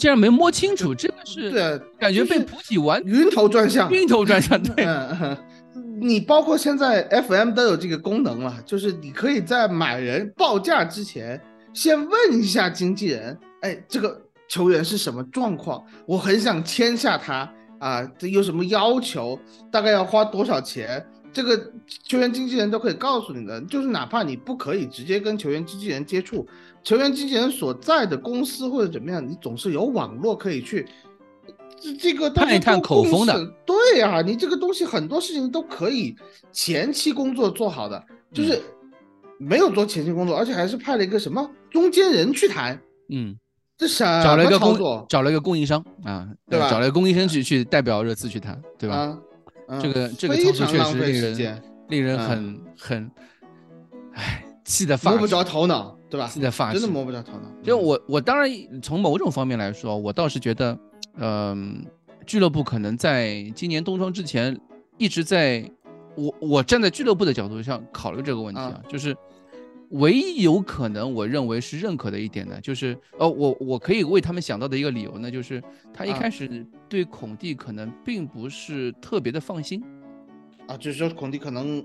[0.00, 4.86] 竟然没摸清楚，这个是对，感觉被菩提完晕头转向，晕头转向，对。
[6.00, 11.38] 你包括现在 FM 都有这个功能了，就是你可以在买人报价之前，
[11.74, 15.84] 先问一下经纪人，哎，这个球员是什么状况？
[16.06, 17.46] 我很想签下他
[17.78, 19.38] 啊，这有什么要求？
[19.70, 21.06] 大概要花多少钱？
[21.32, 21.56] 这个
[22.04, 23.60] 球员经纪人都可以告诉你的。
[23.62, 26.44] 就是哪怕你不可以直接跟球员经纪人接触，
[26.82, 30.86] 球员经纪人所在的公司或者怎么样，你总是有网络可以去。
[31.80, 36.14] 这这个探一探口风的，对呀，你这个东西很多事情都可以
[36.52, 38.60] 前期工作做好的，就是
[39.38, 43.34] 没有做前期工作，而且还是派了一个什么中间人去谈，嗯，
[43.78, 46.68] 这啥找了一个工找了一个供应商啊，对吧？
[46.70, 49.18] 找了一个供应商去去代表热刺去谈，对吧？
[49.80, 53.10] 这个这个操作确实令人令人很很，
[54.12, 56.26] 唉，气得发摸不着头脑，对吧？
[56.26, 57.50] 气得发真的摸不着头脑。
[57.62, 58.50] 就我我当然
[58.82, 60.78] 从某种方面来说，我倒是觉得。
[61.16, 61.84] 嗯，
[62.24, 64.58] 俱乐部可能在今年冬窗之前
[64.96, 65.68] 一直在，
[66.14, 69.14] 我我站在俱乐部的角度上考虑这个问题啊，就是
[69.90, 75.60] 唯一有可能我认为是认可的一点呢，就是哦，我我可以为他们想到的一个理由呢，就是
[75.92, 79.82] 他一开始对孔蒂可能并不是特别的放心
[80.68, 81.84] 啊，就是说孔蒂可能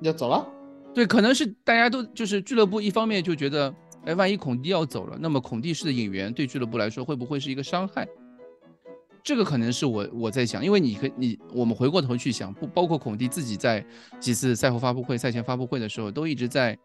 [0.00, 0.46] 要走了，
[0.94, 8.06] 对，可能是大家都就是俱乐部一方面就觉得，哎，万一孔蒂要走了，那么孔蒂式的引援对俱乐部来说会不会是一个伤害？
[9.24, 13.84] 这个可能是我我在想，因为你可你我们回过头去想，不包括孔蒂自己在
[14.20, 16.78] 几次赛后发布会、赛前发布会的时候，都一直在，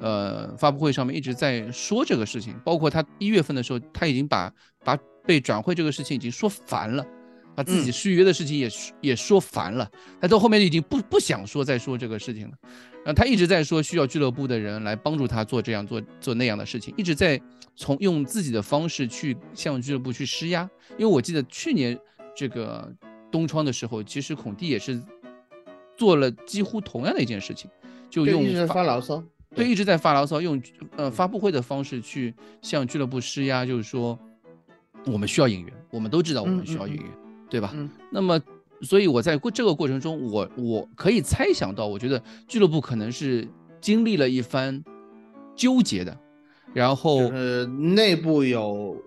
[0.00, 2.54] 呃，发布会上面一直在说这个事情。
[2.64, 4.50] 包括他一月份的时候，他已经把
[4.84, 7.04] 把被转会这个事情已经说烦了，
[7.54, 8.68] 把自己续约的事情也
[9.00, 9.90] 也说烦了。
[10.20, 12.52] 他到后面已经不不想说再说这个事情了。
[13.04, 17.40] 然后他一直在说需要俱乐部的人来帮助他做这样做做那样的事情，一直在
[17.74, 20.70] 从用自己的方式去向俱乐部去施压。
[20.96, 21.98] 因为我记得去年
[22.36, 22.88] 这个
[23.30, 25.02] 东窗的时候，其实孔蒂也是
[25.96, 27.68] 做了几乎同样的一件事情，
[28.08, 30.62] 就用一直发牢骚，对，一直在发牢骚，用
[30.96, 34.16] 呃发布会的方式去向俱乐部施压，就是说
[35.06, 37.06] 我们需要引援，我们都知道我们需要演员，
[37.52, 37.72] 对吧？
[38.10, 38.40] 那么。
[38.84, 43.46] 所以我在过这个过程中，我我可以猜想到，我觉得俱乐部可能是
[43.80, 44.82] 经历了一番
[45.54, 46.18] 纠结的，
[46.74, 49.00] 然后呃内部有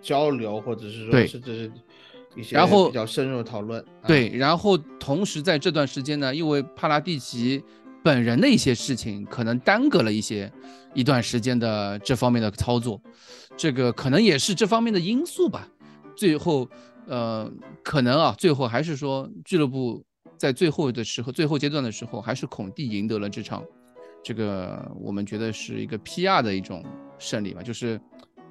[0.00, 1.72] 交流，或者是说甚至是
[2.34, 3.84] 一些然后比较深入的讨论。
[4.06, 7.62] 对，然后同时在这段时间呢，因为帕拉蒂奇
[8.02, 10.50] 本人的一些事情，可能耽搁了一些
[10.94, 12.98] 一段时间的这方面的操作，
[13.54, 15.68] 这个可能也是这方面的因素吧。
[16.16, 16.66] 最后。
[17.10, 20.00] 呃，可能啊，最后还是说俱乐部
[20.38, 23.64] 在最后的时候，最后阶段的时候，还是孔蒂赢得了这场，
[24.22, 26.84] 这个我们觉得是一个 PR 的一种
[27.18, 28.00] 胜利吧，就是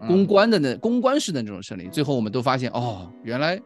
[0.05, 1.87] 公关的那公关式的那种胜利。
[1.87, 3.57] 最后我们都发现，哦，原来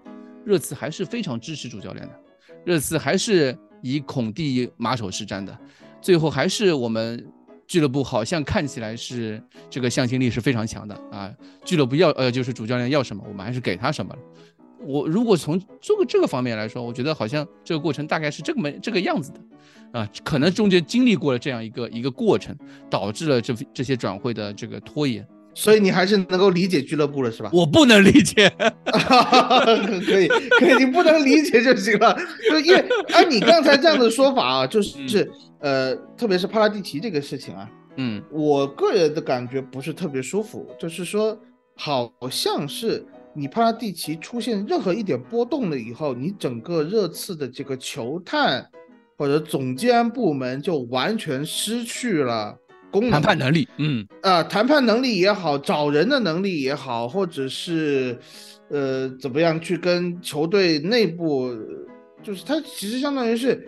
[0.46, 2.20] 热刺还是非常支持主教练的，
[2.64, 5.58] 热刺还是以孔蒂马首是瞻的。
[6.00, 7.26] 最后还是我们
[7.66, 11.34] 俱乐部好像看起来是这个向心力是非常强的啊，
[11.66, 14.22] 俱乐部要呃就是主教练要什么，我们还是给他什么了。
[14.86, 22.56] 我如果从这个这个方面来说，我觉得好像这个过程大概是这么这个样子的，啊，可能中间经历过了这样一个一个过程，
[22.90, 25.26] 导致了这这些转会的这个拖延。
[25.56, 27.50] 所以你还是能够理解俱乐部了，是吧？
[27.54, 28.50] 我不能理解，
[30.06, 32.18] 可以可以，你不能理解就行了。
[32.50, 41.38] 就因为按你刚才这样的说法啊，就是呃，特别是帕拉蒂奇这个事情啊，嗯，我个人的感觉不是特别舒服，就是说
[41.76, 43.06] 好像是。
[43.36, 48.64] 你帕拉蒂奇出现任何一点波动了以后，你整个热刺的这个球探
[49.18, 52.56] 或者总监部门就完全失去了
[52.92, 53.68] 功能、谈判能力。
[53.78, 58.16] 嗯，啊，谈判能力也好，找人的能力也好，或者是
[58.70, 61.52] 呃怎么样去跟球队内部，
[62.22, 63.68] 就是他其实相当于是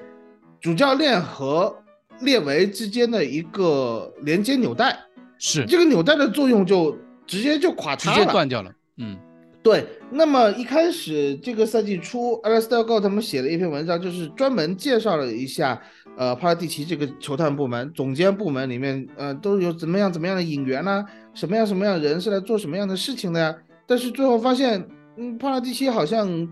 [0.62, 1.76] 主教练和
[2.22, 4.96] 列维之间的一个连接纽带，
[5.40, 8.72] 是这个纽带的作用就直接就垮塌了，直接断掉了。
[8.98, 9.18] 嗯。
[9.66, 15.82] 对，那么一开始这个赛季初 a l s t a r Go 他们写了一篇文章，就是专门介绍了一下，
[16.16, 21.04] 呃，帕拉蒂奇这个球探部门、总监部门里面，呃，都有怎么样怎么样的引援呢？
[21.34, 23.56] 什么样什么样的人是来做什么样的事情的呀？
[23.88, 26.48] 但是最后发现，嗯，帕拉蒂奇好像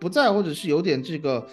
[0.00, 1.46] 不在，或者是有点这个，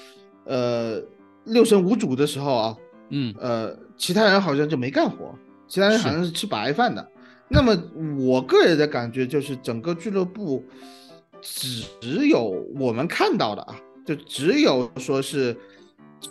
[0.45, 0.99] 呃，
[1.43, 2.77] 六神无主的时候啊，
[3.11, 5.31] 嗯，呃，其他人好像就没干活，
[5.67, 7.07] 其他人好像是吃白饭的。
[7.49, 7.77] 那么
[8.17, 10.65] 我个人的感觉就是，整个俱乐部。
[11.43, 13.75] 只有我们看到的啊，
[14.05, 15.55] 就只有说是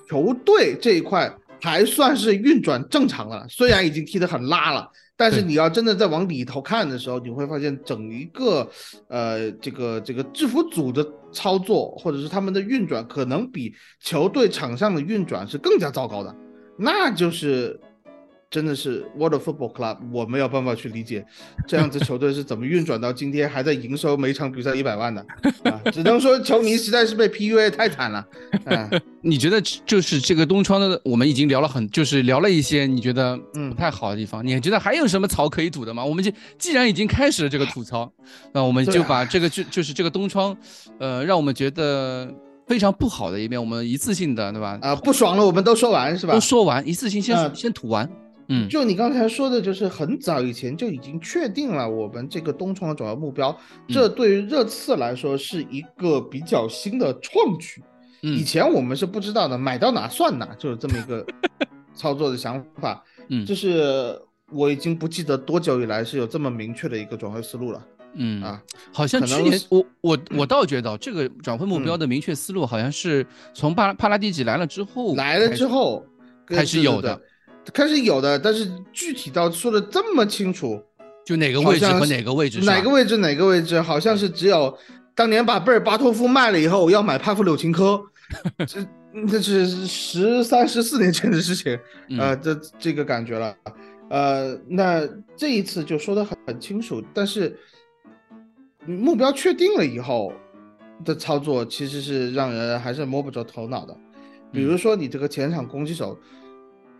[0.09, 8.69] 球队这一块还算是运转正常了，虽然已经踢得很拉了，但是你要真的再往里头看的时候，你会发现整一个
[9.09, 16.35] 呃这个这个制服组的操作或者是他们的运转，可能比球队场上的运转是更加糟糕的，
[16.77, 17.79] 那就是。
[18.53, 21.25] 真的是 World Football Club，我没有办法去理解
[21.67, 25.25] 这样子球队是怎么运转到今天还在营收每场比赛一百万的
[25.65, 25.81] 啊！
[25.91, 28.23] 只能说球迷实在是被 PUA 太惨了。
[28.67, 36.05] 嗯， 你觉得就是这个东窗的，我们已经聊了很，就是聊了一些你觉得嗯不太好的地方，你觉得还有什么槽可以吐的吗？
[36.05, 38.13] 我们就既然已经开始了这个吐槽，
[38.53, 40.55] 那我们就把这个就就是这个东窗，
[40.99, 42.31] 呃，让我们觉得
[42.67, 44.79] 非常不好的一面，我们一次性的对吧？
[44.83, 46.35] 啊，不爽了，我们都说完是吧？
[46.35, 48.07] 都说完，一次性先先吐完。
[48.53, 53.57] 嗯，就你刚才说的，就是很早以前就已经确定了我们这个东窗的主要目标，
[53.89, 57.83] 这对于热刺来说是一个比较新的创举。
[58.25, 61.27] 嗯以前我们是不知道的，买到哪算哪，就是这么一个
[61.95, 63.03] 操作的想法。
[63.29, 64.17] 嗯，就是
[64.51, 67.85] 我已经不记得多久以来是有这么明确的一个转会思路了。
[68.15, 68.63] 嗯啊，
[68.93, 76.05] 好像去年我我我倒觉得这个转会目标的明确思路，好像是从帕帕拉蒂奇来了之后来了之后
[76.47, 77.19] 开始有的。
[77.73, 80.83] 开始有的，但是具体到说的这么清楚，
[81.25, 84.77] 就哪个位置和哪个位置，哪个位置哪个位置，好像是只有
[85.15, 88.03] 当年把贝尔巴托夫卖了以后，要买帕夫柳琴科，
[88.67, 91.79] 这那是十三十四年前的事情，
[92.19, 93.55] 呃，这这个感觉了，
[94.11, 97.57] 呃，那这一次就说的很很清楚，但是
[98.87, 100.33] 目标确定了以后
[101.05, 103.97] 的操作，其实是让人还是摸不着头脑的，
[104.51, 106.19] 比如说你这个前场攻击手。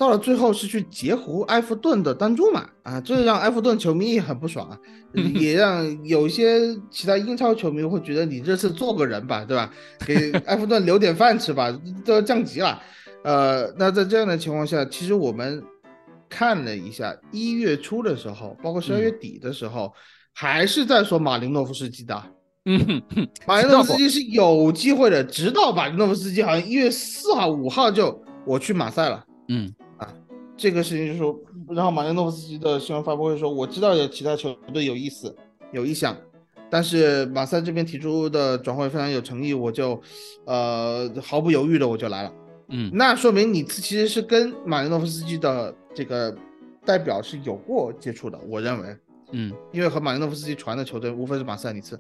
[0.03, 4.77] 到了最后是去截胡埃弗顿的丹朱马啊，这让埃弗顿球迷也很不爽啊，
[5.15, 6.59] 也让有一些
[6.91, 9.73] 其他英超球迷会觉得你这次做个人吧，对吧？
[10.05, 11.71] 给 埃弗顿留点饭吃吧，
[12.05, 12.83] 都要降级了。
[13.23, 15.63] 呃，那在这样的情况下，其实我们
[16.29, 19.93] 看了一下一月初的时候，包括十二月底的时候，
[20.35, 22.21] 还是在说马林诺夫斯基的。
[22.65, 23.01] 嗯，
[23.47, 29.25] 马林诺夫斯基是有机会的，直到马林诺夫斯基好像一月四号、五号就我去马赛了。
[29.47, 29.73] 嗯。
[30.57, 31.37] 这个事情就是说，
[31.69, 35.35] 然后马林诺夫斯基的新闻发布会说，我知道有其他球队有意思、
[35.73, 36.17] 有意向，
[36.71, 40.01] 但是马赛这边提出的转会非常有诚意，我就，
[40.45, 42.33] 呃，毫不犹豫的我就来了。
[42.69, 46.35] 嗯，那说明你其实是跟马林诺夫斯基的这个
[46.85, 48.97] 代表是有过接触的，我认为。
[49.35, 51.99] 嗯，因为和马林诺夫斯基传的球队无非是马赛尼茨，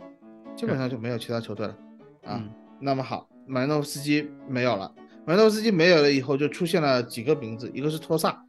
[0.55, 1.77] 基本上就没有其他球队了。
[2.25, 2.45] 啊，
[2.79, 4.93] 那么好，马林诺夫斯基没有了，
[5.27, 8.43] 马林诺夫斯基没有了以后，就出现了几个名字，一个是托萨。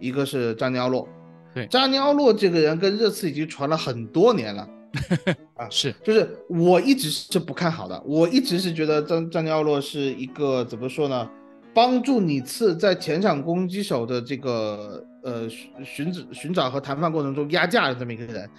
[0.00, 1.08] 一个是扎尼奥洛，
[1.54, 4.68] 对，扎尼奥洛这个人跟热刺已经传了很多年了，
[5.54, 11.30] 啊，是，就是我一直是不看好的，我一直是觉得扎扎尼奥洛是一个怎么说呢，
[11.72, 15.48] 帮助你次在前场攻击手的这个呃
[15.84, 18.50] 寻找寻找和谈判过程中压价的这么一个人，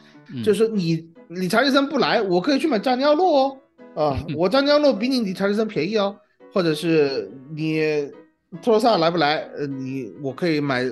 [0.43, 3.59] 就是你理查利森不来，我可以去买扎尼奥洛
[3.93, 6.15] 哦，啊， 我扎尼奥洛比你理查利森便宜哦，
[6.55, 7.81] 或者是你
[8.63, 10.83] 托罗萨来不来，呃，你我可以买。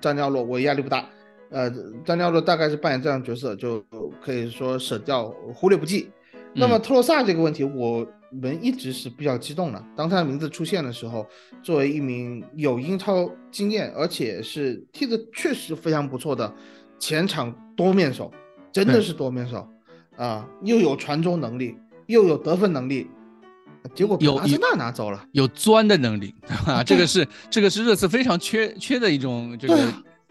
[0.00, 1.04] 张尼奥洛，我压力不大，
[1.50, 1.68] 呃，
[2.04, 3.84] 张尼奥洛大概是扮演这样角色，就
[4.22, 6.08] 可以说舍掉，忽略不计。
[6.54, 9.84] 那么托洛萨这个问题，我们一直是比较激动的。
[9.96, 11.26] 当他的名字出现的时候，
[11.60, 16.54] 作为一名有英超经验，而且是踢的确实非常不错的
[17.00, 18.30] 前场多面手，
[18.70, 19.68] 真的是多面手
[20.16, 23.10] 啊，又有传中能力，又有得分能力。
[23.94, 26.34] 结果有阿森纳拿走了，有钻的能力
[26.66, 29.76] 啊，这个是 这个是热刺非常缺缺的一种这个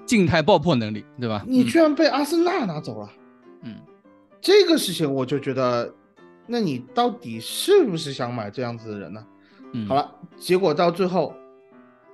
[0.05, 1.43] 静态爆破能力，对吧？
[1.47, 3.09] 你居然被阿森纳拿走了，
[3.63, 3.75] 嗯，
[4.39, 5.91] 这个事情我就觉得，
[6.47, 9.25] 那你到底是不是想买这样子的人呢？
[9.73, 10.09] 嗯，好了，
[10.39, 11.33] 结果到最后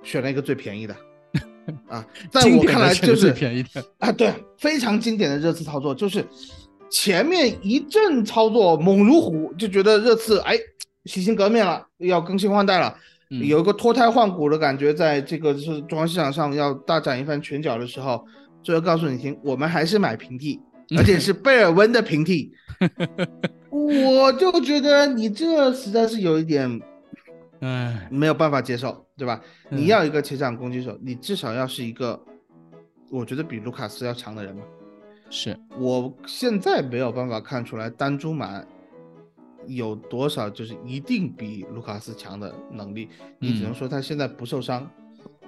[0.02, 0.96] 选了一个最便宜的
[1.88, 6.26] 啊，在我看来就是最便宜的啊，对，非常经典的热刺操作，就是
[6.90, 10.58] 前面一阵操作猛如虎，就觉得热刺哎。
[11.06, 12.94] 洗心革面了，要更新换代了，
[13.30, 18.24] 有一个脱胎换骨的感觉，在这个是中国市场上要大展一番拳脚的时候，
[18.62, 20.60] 最后告诉你听，我们还是买平替，
[20.98, 22.52] 而且是 贝尔温的平替。
[23.70, 26.80] 我就觉得你这实在是有一点，
[27.60, 29.40] 哎，没有办法接受，对吧？
[29.70, 32.20] 你要一个前场攻击手，你至少要是一个，
[33.10, 34.62] 我觉得比卢卡斯要强的人嘛。
[35.28, 38.62] 是我现在没有办法看出来丹朱马
[39.66, 44.90] 有多少就是一定比卢卡斯强的能力，你只能说他现在不受伤，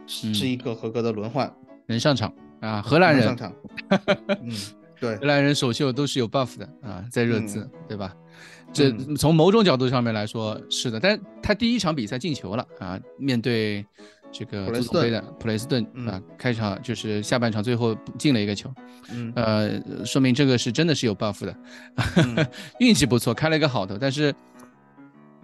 [0.06, 1.52] 是一个合格的轮换，
[1.86, 3.52] 能上场啊，荷兰人上场，
[4.42, 4.52] 嗯。
[5.00, 8.12] 对，荷兰人首秀都是有 buff 的啊，在热刺，对吧？
[8.72, 13.86] 这从某种角度上面来说是的，但他第一场比赛进球了啊，面对
[14.30, 18.72] 这个普雷斯顿啊，开场就是下半场最后进了一个球，
[19.34, 21.56] 呃，说明这个是真的是有 buff 的，
[22.78, 23.96] 运气不错，开了一个好头。
[23.98, 24.34] 但是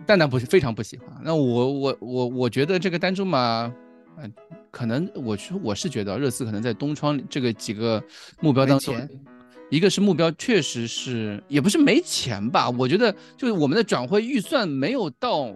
[0.06, 3.72] 蛋蛋不是非常不喜欢，那我我我我觉得这个丹朱马，
[4.18, 4.32] 嗯，
[4.70, 8.02] 可能我是我是觉得热刺可能在东窗这个几个
[8.40, 8.94] 目标当中。
[9.70, 12.68] 一个是目标确实是，也不是没钱吧？
[12.70, 15.50] 我觉得就是我们的转会预算没有到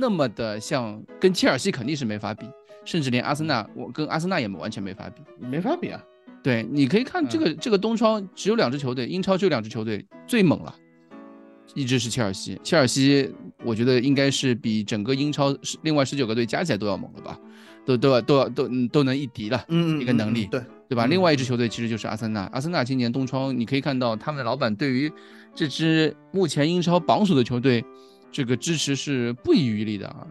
[0.00, 2.46] 那么的像，跟切尔西肯定是没法比，
[2.86, 6.02] 甚至连阿森纳，我跟阿森纳也完全没法比，没法比啊。
[6.42, 10.74] 对，你可以看这个这个东窗只有两支球队，英超只有两支球队最猛了，
[11.74, 13.30] 一支是切尔西，切尔西
[13.62, 17.38] 我觉得应该是比整个英超另外十九个队加起来都要猛了吧，
[17.84, 20.62] 都都要都要都都能一敌了，嗯，一个能力，对。
[20.90, 21.06] 对吧？
[21.06, 22.50] 另外一支球队其实就是阿森纳。
[22.52, 25.08] 阿森纳今年冬窗，你可以看到他们的老板对于
[25.54, 27.84] 这支目前英超榜首的球队，
[28.30, 30.26] 这个支持是不遗余力的啊。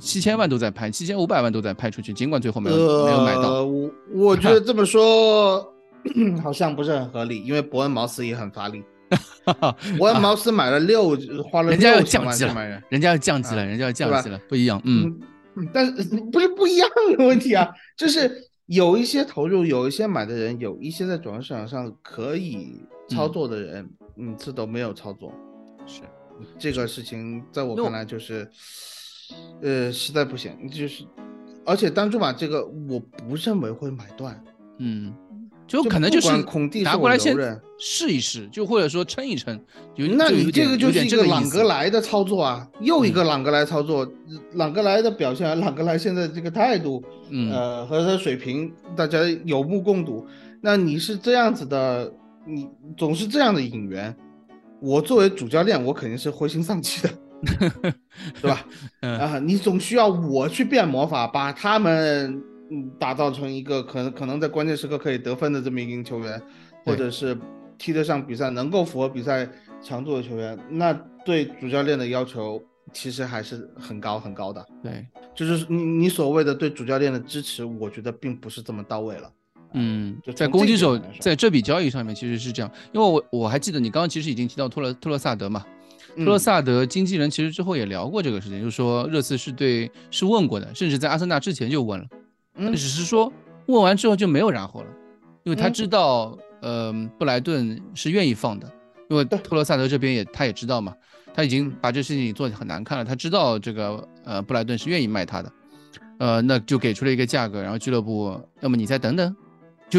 [0.00, 3.64] 七千万都在拍，七千五百万都在拍出去，尽管最后没有没有买到。
[3.64, 5.64] 我我觉得这么说
[6.42, 8.82] 好像不是很合理，因为伯恩茅斯也很乏力。
[9.98, 11.16] 伯恩茅斯买了六，
[11.50, 14.80] 花了人家要降级了，人家要降级了，人家要降级了，不一样。
[14.84, 15.20] 嗯，
[15.72, 15.92] 但是
[16.32, 18.30] 不是不一样的问题啊，就是。
[18.66, 22.80] 有一些投入，有一些买的人，有一些在转让市场上可以
[23.10, 25.36] 操作的人，嗯，这都没有操作，是
[26.58, 28.48] 这个事情在我看来就是，
[29.62, 31.04] 呃，实在不行，就是，
[31.64, 34.42] 而且单珠马这个我不认为会买断，
[34.78, 35.14] 嗯。
[35.66, 36.28] 就可能就是
[36.82, 37.34] 拿过来先
[37.78, 39.58] 试一试，就或者说撑一撑。
[39.96, 44.06] 那你这个就是一个朗格莱的操作啊，又一个朗格莱操作。
[44.56, 47.02] 朗格莱的表现，朗格莱现在这个态度，
[47.50, 50.26] 呃，和他水平，大家有目共睹。
[50.60, 52.12] 那你是这样子的，
[52.46, 54.14] 你总是这样的引援，
[54.84, 57.10] 我作为主教练，我肯定是灰心丧气的，
[58.42, 58.66] 对吧？
[59.00, 62.42] 啊，你总需要我去变魔法，把他们。
[62.70, 66.40] 嗯，打造成一个可能可能在关键时刻可以得分的这么一名球员，
[66.82, 67.38] 或者是
[67.76, 69.46] 踢得上比赛、能够符合比赛
[69.82, 70.90] 强度的球员，那
[71.26, 72.58] 对主教练的要求
[72.90, 74.66] 其实还是很高很高的。
[74.82, 79.30] 对，就是你你所谓的对主教练的支持，我觉得并不是这么到位了。
[79.74, 85.64] 嗯，在攻击手在这笔交易上面其实是这样，因为我我还记得你刚刚其实已经提到托勒托勒萨德嘛，
[86.16, 92.06] 托勒萨德经纪人其实之后也聊过这个事情，就是说热刺是对是问过的，甚至在阿森纳之前就问了。
[92.56, 93.32] 嗯，只是说
[93.66, 94.86] 问完之后就没有然后了，
[95.42, 98.70] 因为他知道，呃，布莱顿是愿意放的，
[99.10, 100.94] 因为托罗萨德这边也他也知道嘛，
[101.34, 105.52] 他已经把这事情做得很难看了，他知道这个呃布莱顿是愿意卖他的，
[106.18, 109.34] 呃，那就给出了一个价格，然后俱乐部要么你再等等，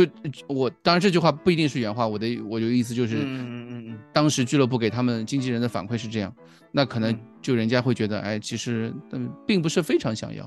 [0.04, 0.12] 就
[0.48, 6.34] 我当然这句话不一定是原话，我的我的意思就是，嗯嗯嗯嗯，当时俱乐部给他们经纪人的反馈是这样，
[6.72, 10.44] 那可能就人家会觉得，哎，其实嗯并不是非常想要。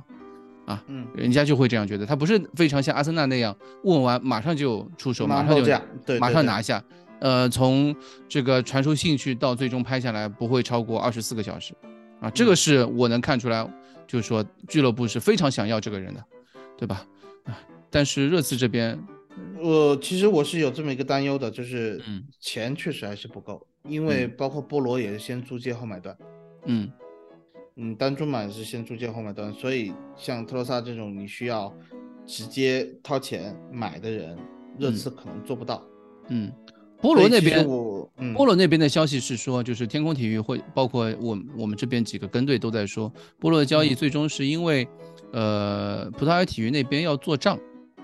[0.67, 5.65] 啊，嗯，人家就会这样觉得，他不是非常像阿森纳那样问完马上就出手，马上就
[6.05, 6.85] 对，马上拿下。
[7.21, 7.97] 呃，从
[8.29, 11.73] 这个传输兴趣到最终拍下来不会超过二十四个小时，
[12.21, 13.67] 啊，这个是我能看出来，
[14.07, 16.23] 就是说俱乐部是非常想要这个人的，
[16.77, 17.03] 对吧？
[17.45, 17.59] 啊，
[17.91, 18.99] 但是热刺这边，
[19.61, 22.01] 呃，其实我是有这么一个担忧的，就是
[22.40, 26.16] 钱确实还是不够，因为包括波罗也是先租借后买断，
[26.66, 26.90] 嗯。
[27.81, 31.72] 嗯，单注买是先租借后买断，所以像特罗萨这种你需要
[32.27, 34.37] 直接掏钱买的人，
[34.77, 35.81] 热刺可能做不到。
[36.29, 36.51] 嗯，
[37.01, 44.88] 波罗那边，波罗那边的消息是说，就是天空体育会包括我我们这边几个跟队都在说，波罗的交易最终是因为，
[45.33, 47.57] 呃，葡萄牙体育那边要做账，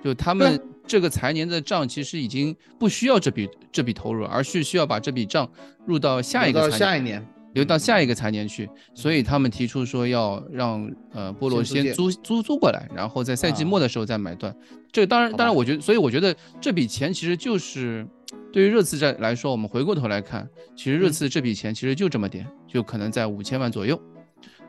[0.04, 5.48] 就他们这个财年的账其实已经不需要这笔这笔投入，而是需要把这笔账
[5.86, 7.24] 入到下一个下一年。
[7.54, 14.52] 留到下一个财年去，所以他们提出说要让呃波罗先租租租过来，然后在赛季末的时候再买断。
[14.90, 18.04] 这个当然当然，我觉得，所以我觉得这笔钱其实就是
[18.52, 23.96] 对于热刺在来说，我们回过头来看，其实热刺这笔钱其实就这么点，就可能在五千万左右。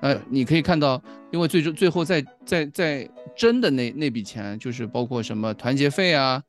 [0.06, 1.02] 呃，你可以看到，
[1.32, 6.44] 因为最终最后在在在争的那那笔钱，就是包括什么团结费啊，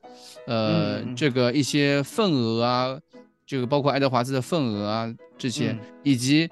[0.45, 2.99] 呃，这个一些份额啊。
[3.47, 6.49] 这个包括爱德华兹的份额啊这些，以及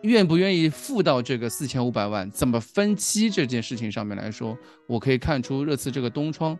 [0.00, 4.56] 愿不愿意付到这个四千五百万，怎么分期这件事情上面来说，
[4.88, 6.58] 我可以看出热刺这个东窗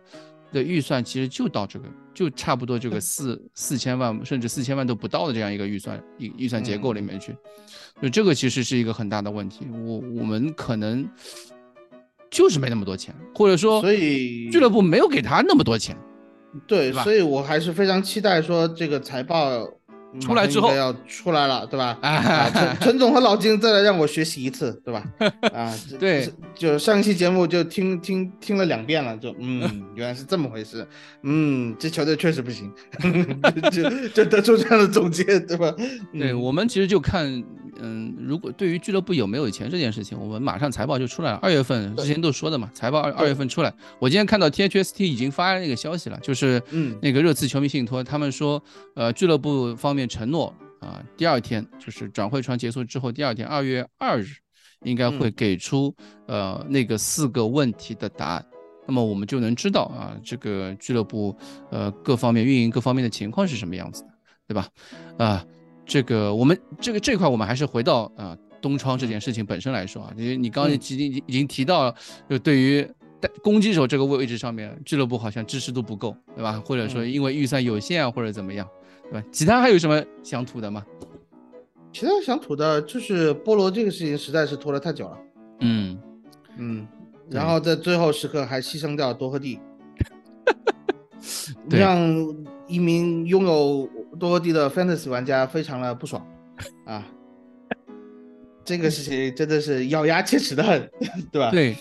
[0.55, 7.35] 的预算其实就到这个，就差不多这个四四千万，甚至四千万都不到的这样一个预算预预算结构里面去，
[8.01, 9.67] 就这个其实是一个很大的问题。
[9.85, 11.05] 我我们可能
[12.31, 15.95] 就是没那么多钱，或者说，所以俱乐部没有给他那么多钱。
[16.65, 19.67] 对，所以我还是非常期待说这个财报
[20.19, 21.97] 出来之后要出来了，对吧？
[22.01, 25.03] 啊，陈 陈总和老金再来让我学习一次，对吧？
[25.53, 30.87] 啊，对，就上一期节目就听听听了两遍了，就嗯，原来是这么回事，
[31.23, 32.71] 嗯，这球队确实不行，
[33.71, 35.73] 就就得出这样的总结，对吧？
[36.13, 37.43] 对我们其实就看。
[37.81, 41.37] 嗯，如果对于俱乐部有没有钱这件事情，我们马上财报就出来了。
[41.41, 43.73] 二月份之前都说的嘛，财报二二月份出来。
[43.99, 48.61] 我今天看到 T H S T 已经发那个消息了，就是嗯，那个热刺球迷信托他们说，
[48.95, 54.27] 呃，俱乐部方面承诺啊，第二天就是转会窗结束之后第二天，二月二日
[54.83, 55.93] 应该会给出
[56.27, 58.45] 呃那个四个问题的答案。
[58.87, 61.35] 那么我们就能知道啊，这个俱乐部
[61.71, 64.09] 呃各方面运营各方面的情况是什么样子的，
[64.47, 64.67] 对吧？
[65.17, 65.45] 啊。
[65.85, 71.93] 这个我们这个这块我们还是回到啊东窗这件事情本身来说啊，因为你刚刚已经已经提到，
[72.27, 72.87] 就对于
[73.43, 76.59] 攻击手这个位置上面，俱乐部好像支持度不够，对吧？
[76.65, 78.67] 或者说因为预算有限啊，或者怎么样，
[79.11, 79.27] 对吧？
[79.31, 80.83] 其他还有什么想吐的吗？
[81.93, 85.17] 其他想吐的就是菠萝这个事情实在是拖了太久了，
[85.59, 85.97] 嗯
[86.57, 86.87] 嗯，
[87.29, 89.59] 然后在最后时刻还牺牲掉多赫蒂，
[91.69, 91.99] 让
[92.67, 93.87] 一名拥有。
[94.19, 96.25] 多地的 fantasy 玩家非常的不爽
[96.85, 97.05] 啊，
[98.63, 100.89] 这个事情真的是咬牙切齿的很，
[101.31, 101.51] 对吧？
[101.51, 101.75] 对，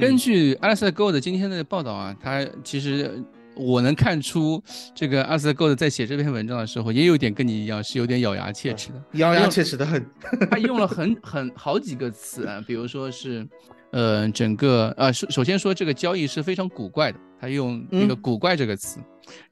[0.00, 3.22] 根据阿瑟 Gold 今天的报道啊，他其实
[3.56, 4.62] 我能看出，
[4.94, 10.04] 这个阿瑟 Gold 在写这篇文章的时候，也有点跟你一样，是有点咬牙切齿的，咬牙切齿的很。
[10.50, 13.46] 他用了很很好几个词啊，比如说是，
[13.94, 18.98] 呃，整个呃首首先说这个交易是非常古怪的，他用那个古怪这个词。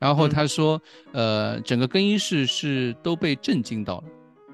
[0.01, 0.83] 然后他说，
[1.13, 4.05] 呃，整个更衣室是都被震惊到了，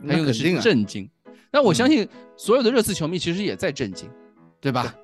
[0.07, 1.09] 他用的是震惊。
[1.51, 4.07] 那我相信所有的热刺球迷其实也在震惊，
[4.61, 4.95] 对吧？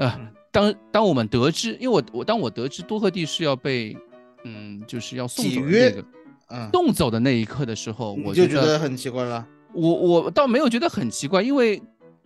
[0.00, 0.18] 呃，
[0.50, 3.96] 当当我们得知，因为我我当我得知多赫蒂是要被，
[4.42, 6.04] 嗯，就是要送走那个，
[6.48, 9.46] 嗯，送走的那一刻的时候，我就觉得很奇怪了。
[9.72, 11.80] 我我倒没有觉得很奇怪，因为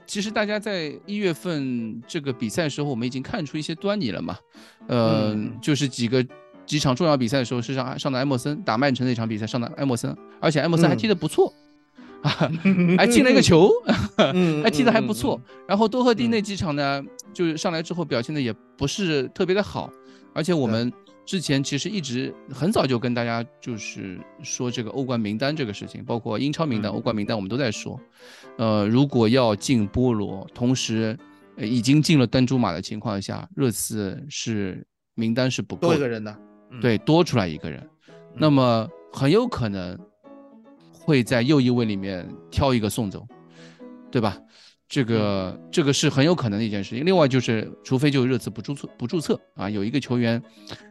[0.06, 4.36] 其实大家在一月份这个比赛的时候，我们已经看出一些端倪了嘛，
[4.86, 6.24] 呃，就是几个。
[6.64, 11.54] 几场重要比赛的时候是上上的埃默森打曼城那场比赛上的埃默森，而且埃默森还踢得不错，
[12.22, 12.50] 啊，
[12.98, 13.70] 还进了一个球，
[14.64, 15.40] 还踢得还不错。
[15.68, 17.00] 然后多赫蒂那几场呢，
[17.32, 19.88] 就是上来之后表现的也不是特别的好，
[20.34, 20.92] 而且我们
[21.26, 28.00] 之前其实一直很早就跟大家就是说这个欧冠名单这个事情，包括英超名单、欧冠名单，我们都在说，
[28.56, 31.18] 呃，如果要进波罗，同时
[31.58, 36.34] 已经进了丹朱马的情况下，热刺是名单是不够一个人的。
[36.80, 37.84] 对，多出来一个人，
[38.34, 39.98] 那么很有可能
[40.92, 43.26] 会在右翼位里面挑一个送走，
[44.10, 44.38] 对吧？
[44.88, 47.04] 这个这个是很有可能的一件事情。
[47.04, 50.42] 另外就是，除非就热刺不注册不注册啊，有一个球员，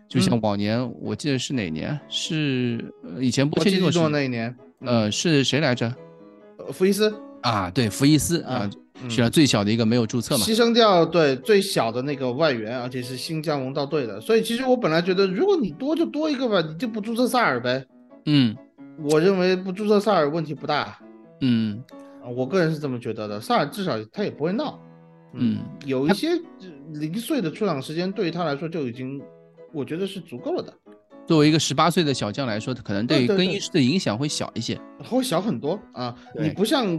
[0.08, 1.98] 就像往年，我记得是哪年？
[2.10, 5.94] 是以前波切蒂诺那一年，呃，是谁来着？
[6.72, 8.70] 福伊斯啊，对，福伊斯啊。
[9.10, 14.22] 选了最小的一个没有注册嘛，牺牲掉对最小的那个外援，而且是新加盟到队的。
[14.22, 17.86] 所以其实我本来觉得，如果你多就多一个吧，你就不注册萨尔呗。
[18.26, 18.56] 嗯，
[18.98, 20.98] 我认为不注册萨尔问题不大。
[21.42, 21.84] 嗯，
[22.30, 23.40] 我个人是这么觉得的。
[23.40, 24.80] 萨尔至少他也不会闹。
[25.34, 26.30] 嗯，有一些
[26.94, 29.22] 零碎的出场时间对于他来说就已经，
[29.74, 30.74] 我觉得是足够了的。
[31.28, 36.16] 作为一个十八岁的小将来说，他可能对更衣室的影响会小一些，会小很多啊。
[36.40, 36.98] 你不像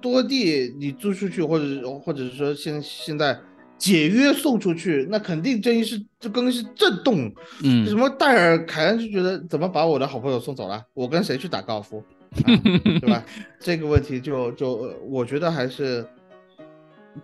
[0.00, 3.38] 多地，你租出去，或者或者是说现现在
[3.78, 7.32] 解约送出去，那肯定更衣室这更衣室震动。
[7.62, 10.84] 嗯，什么戴尔凯恩就觉得怎么把我的好朋友送走了？
[10.92, 12.02] 我跟谁去打高尔夫？
[13.00, 13.24] 对吧？
[13.58, 16.06] 这个问题就就我觉得还是。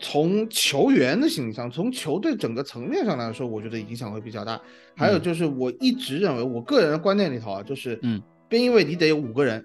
[0.00, 4.60] 从球员的心理上，从球队整个层面上来说，我觉得影响会比较大。
[4.96, 9.64] 还有就是，我一直认为，我个人的观念里头啊，就是，嗯，边翼位你得有五个人，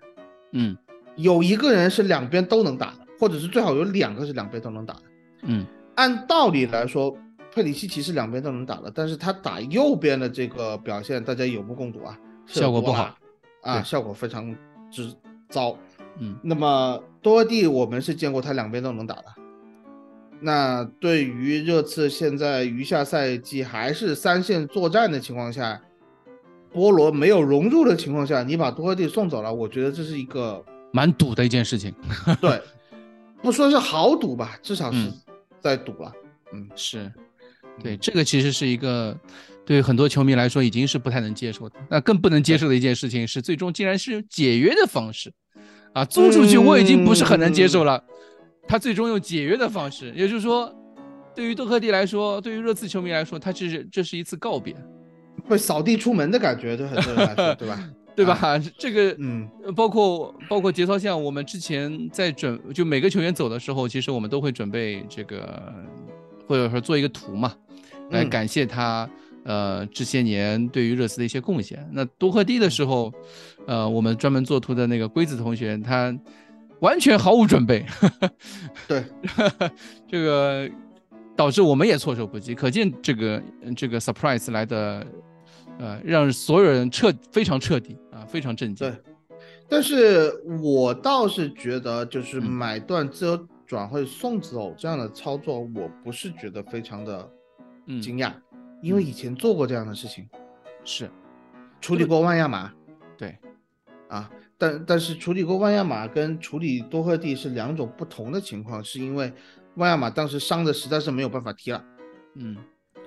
[0.52, 0.78] 嗯，
[1.16, 5.02] 有一个人是两边都能打的，或者是最好有两个是两边都能打的，
[5.42, 5.66] 嗯。
[5.96, 7.18] 按道理来说，
[7.52, 13.18] 佩里西奇是两边都能打的，但是他打右边的这个表现，大家有目共睹啊，效果不好
[13.64, 14.56] 啊，效果非常
[14.92, 15.12] 之
[15.52, 15.78] 糟。
[16.20, 19.26] 嗯，那么多蒂我们是见过他两边都能打的。
[20.40, 25.80] 那对于热刺现在余下赛季还是三线作战的情况下，
[26.74, 31.94] 波罗没有融入的情况下，你把多赫蒂送走了，我觉得这是一个蛮赌的一件事情。
[32.42, 32.60] 对，
[33.42, 35.12] 不说是豪赌吧，至少是
[35.60, 36.12] 在赌了。
[36.54, 37.12] 嗯，是，
[37.84, 39.16] 对，这个其实是一个
[39.64, 41.76] 对于很多球迷来说已经是不太能接受的。
[41.88, 45.32] 那更不能接受的一件事情是，最终竟然是用解约的方式
[45.94, 48.04] 啊，租出去我已经不是很能接受了。
[48.68, 50.74] 他最终用解约的方式，也就是说，
[51.36, 54.76] 对于多克蒂来说，对于热刺球迷来说，他这是这是一次告别，
[55.48, 57.90] 会扫地出门的感觉，对对吧？
[58.16, 58.62] 对吧？
[58.78, 65.74] 这个，嗯，包括包括节操像我们之前在准，就每个球员走的时候，其实我们都会准备这个，
[66.48, 67.54] 或者说做一个图嘛，
[68.12, 69.10] 来感谢他，
[69.44, 71.88] 呃，这些年对于热刺的一些贡献。
[71.92, 73.12] 那多赫蒂的时候，
[73.68, 76.18] 呃，我们专门做图的那个龟子同学，他。
[76.82, 77.86] 完全毫无准备，
[78.88, 79.04] 对，
[80.10, 80.68] 这个
[81.36, 82.56] 导致我们也措手不及。
[82.56, 83.44] 可见这个
[83.78, 85.06] 这个 surprise 来的，
[85.78, 88.90] 呃，让所有人彻非常彻底啊，非常震惊。
[88.90, 88.98] 对，
[89.70, 90.34] 但是
[90.64, 97.30] 我倒是觉得，就是买断自由转会送走这样的操作，我不是觉得非常的
[98.02, 98.34] 惊讶，
[98.82, 100.28] 因为以前做过这样的事情，
[100.84, 101.10] 是
[101.80, 102.72] 处理过万亚马，
[103.18, 103.38] 对，
[104.10, 104.30] 啊。
[104.58, 109.34] 但但是处理过万亚马跟处理多赫蒂是两种不同的情况，是因为
[109.76, 111.84] 万亚马当时伤的实在是没有办法踢了，
[112.36, 112.56] 嗯，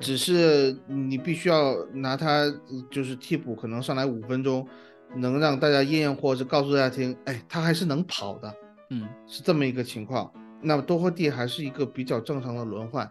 [0.00, 2.52] 只是你必须要拿他
[2.90, 4.66] 就是替补，可能上来五分钟，
[5.14, 8.52] 能让大家验验或者告诉大家听，哎，他还是能跑的，
[8.90, 10.28] 嗯，是这么一个情况。
[10.60, 13.08] 那么多赫蒂还是一个比较正常的轮换，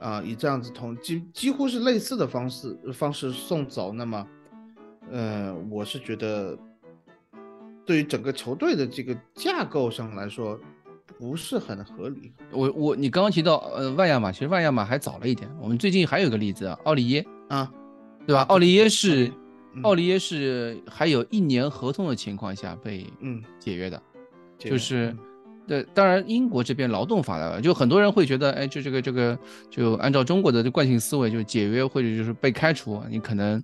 [0.00, 4.26] 啊，以这样子同几几乎是类似的方式方式送走，那么，
[5.10, 6.58] 呃，我是觉得。
[7.86, 10.58] 对于整个球队的这个架构上来说，
[11.18, 12.32] 不是很合理。
[12.50, 15.46] 我我你刚刚提到呃万亚马，其实万亚马还早了一点。
[15.60, 17.70] 我们最近还有个例子啊，奥利耶啊，
[18.26, 18.40] 对吧？
[18.48, 19.30] 奥利耶是
[19.82, 24.02] 奥利耶是还有一年合同的情况下被嗯解约的，
[24.56, 25.14] 就是
[25.66, 25.86] 对。
[25.94, 29.38] 当然英国这边劳动法的，就很多人会觉得，哎，就这个这个
[29.70, 33.62] 就按照中国的惯性思维，就是解约或者就是被开除，你可能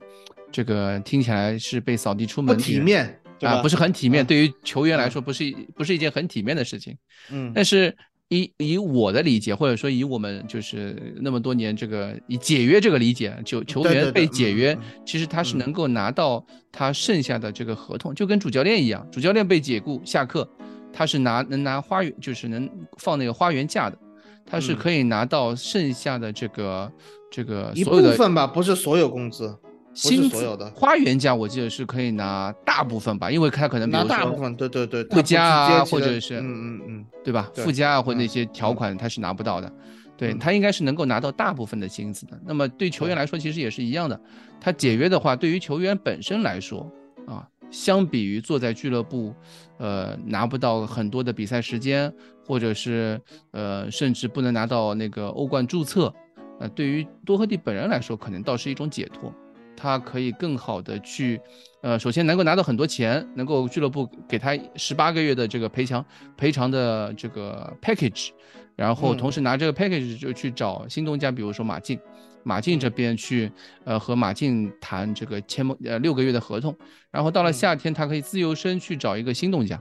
[0.52, 3.16] 这个听起来是被扫地出门，不体面。
[3.42, 6.94] 啊，不是很体面，对于球员来说，不是不是一件很体面的事情。
[7.30, 7.96] 嗯，但是
[8.28, 14.76] 以以我的理解，或者说以我们就是那么多年这个以解约这个理解，就球员被解约，
[15.06, 20.46] 其实他是能够拿到他剩下的这个合同，就跟主教练一样，主教练被解雇下课，
[20.92, 22.68] 他是拿能拿花园，就是能
[22.98, 23.98] 放那个花园价的，
[24.44, 26.92] 他是可以拿到剩下的这个
[27.30, 29.56] 这个一部分吧，不是所有工资。
[29.92, 37.50] 薪所有的花园价，我记得是可以拿大部分吧，因为他可能拿大部分，对对对，附加啊，或者是嗯嗯嗯，对吧？
[37.56, 39.70] 附加啊或那些条款他是拿不到的，
[40.16, 42.40] 对他应该是能够拿到大部分的薪资的。
[42.46, 44.18] 那么对球员来说，其实也是一样的。
[44.60, 46.88] 他解约的话，对于球员本身来说
[47.26, 49.34] 啊，相比于坐在俱乐部，
[49.78, 52.12] 呃，拿不到很多的比赛时间，
[52.46, 53.20] 或者是
[53.52, 56.12] 呃，甚至不能拿到那个欧冠注册，
[56.58, 59.32] 呃，对于多赫蒂本人来说，可能倒是一种解脱。
[59.76, 61.40] 他可以更好的去，
[61.80, 66.04] 呃，首先能够拿到很多钱，能够俱乐部给他十八个月的这个赔偿
[66.36, 68.28] 赔偿的这个 package，
[68.76, 71.98] 然后同时拿这个 package 就去找新东家，比如说马竞，
[72.42, 73.50] 马竞这边去，
[73.84, 76.76] 呃，和马竞谈这个签呃六个月的合同，
[77.10, 79.78] 然后到了夏天他可以自由身去找一个新东家，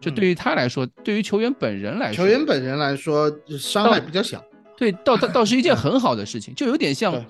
[0.00, 4.42] 这对于他来说，对于球员本人来说，球员本人来说伤害比较小，
[4.76, 7.24] 对，倒倒倒是一件很好的事情，就有点像。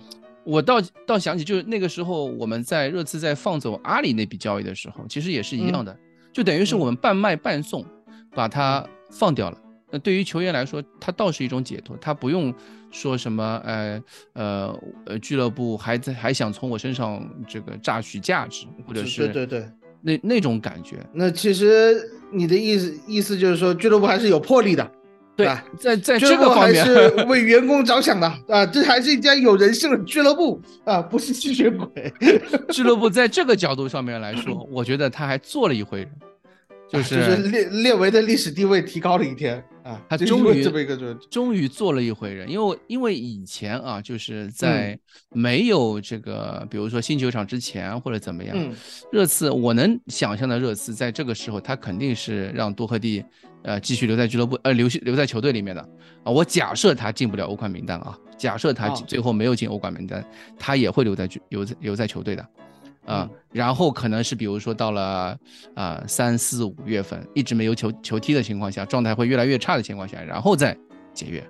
[0.46, 5.98] 我倒倒想起，就是那个时候我们在热刺在放走阿里那笔交易的时候，其实也是一样的，
[6.34, 7.82] 就等于是我们半卖半送，
[8.34, 9.58] 把他放掉了。
[9.90, 12.52] 那对于球员来说，他倒是一种解脱，他不用
[12.94, 14.02] 说什么，呃
[14.34, 19.68] 呃呃，俱乐部还在还想从我身上这个榨取价值，或者是对对对，
[20.00, 21.04] 那那种感觉。
[21.12, 22.00] 那其实
[22.32, 24.88] 你的意思意思就是说，俱乐部还是有魄力的。
[25.36, 32.12] 对，在在这个方面是 为员工着想的啊，这还是一家有人性的俱乐部啊，不是吸血鬼
[32.70, 33.10] 俱乐部。
[33.10, 36.10] 在这个角度上面来说，我觉得他还做了一回人，
[36.92, 40.96] 就是就是列列维的历史地位提高了一天啊，他终于这么一个
[41.30, 44.98] 终于做了一回人，因为因为以前啊，就是在
[45.30, 48.56] 没有这个，比如说新球场之前或者怎么样，
[49.10, 53.24] 热刺我能想象的热刺在这个时候，他肯定是让多赫蒂。
[53.64, 55.80] 呃，继续留在俱乐部，呃，留留在球队里面的
[56.22, 56.30] 啊。
[56.30, 60.22] 我假设他进不了欧冠名单啊，假设他最后没有进欧冠名单，
[60.58, 62.46] 他也会留在留在留在球队的，
[63.06, 63.28] 啊。
[63.52, 65.38] 然后可能是比如说到了
[65.74, 70.76] 啊三四五月份一直没有球球踢的情况下，状态会越来越差的情况下，然后再
[71.12, 71.42] 解约，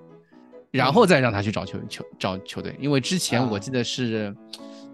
[0.70, 2.76] 然后再让他去找球球找球队。
[2.78, 4.34] 因为之前我记得是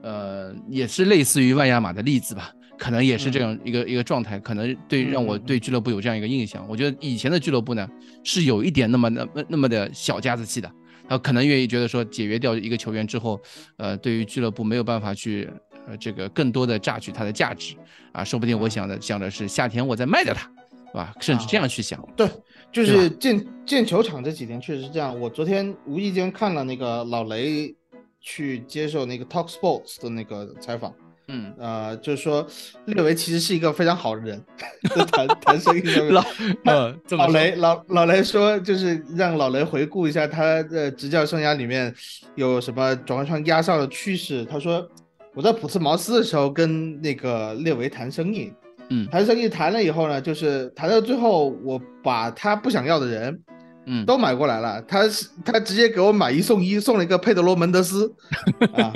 [0.03, 6.65] 呃，也是类似于万亚马的例子吧，可能也是这样一个一个状态，可能对让我对俱乐部有这样一个印象。
[6.69, 7.89] 我觉得以前的俱乐部呢，
[8.23, 10.71] 是有一点那么那么那么的小家子气的，
[11.09, 13.41] 他可能愿意觉得说解约掉一个球员之后，
[13.77, 15.51] 呃，对于俱乐部没有办法去
[15.87, 17.75] 呃这个更多的榨取它的价值
[18.13, 20.43] 啊，说不定我想的想的是夏天我再卖掉它，
[20.89, 21.15] 是吧？
[21.21, 22.03] 甚至这样去想。
[22.17, 22.29] 对，
[22.73, 25.19] 就是建建球场这几天确实是这样。
[25.19, 27.75] 我昨天无意间看了那个老雷。
[28.23, 30.93] 去接受那个 Talk Sports 的那个采访，
[31.29, 32.47] 嗯，呃，就是说
[32.85, 34.45] 列维其实是一个非常好的人，
[35.11, 36.13] 谈谈生意上面。
[36.13, 36.25] 老，
[36.67, 41.95] 呃，老雷老老雷说，就是让老雷回顾一下他的执教生涯里面
[42.35, 44.45] 有什么转换窗压哨的趋势。
[44.45, 44.87] 他说，
[45.35, 48.53] 我在普茨茅斯的时候跟那个列维谈生意，
[48.89, 53.43] 嗯，谈生意谈了以后呢，就是谈到最后，我把他不想要的人。
[53.87, 54.81] 嗯，都买过来了。
[54.83, 58.15] 他是他直接给我买一送一，送了一个佩德罗门德斯。
[58.77, 58.93] 啊，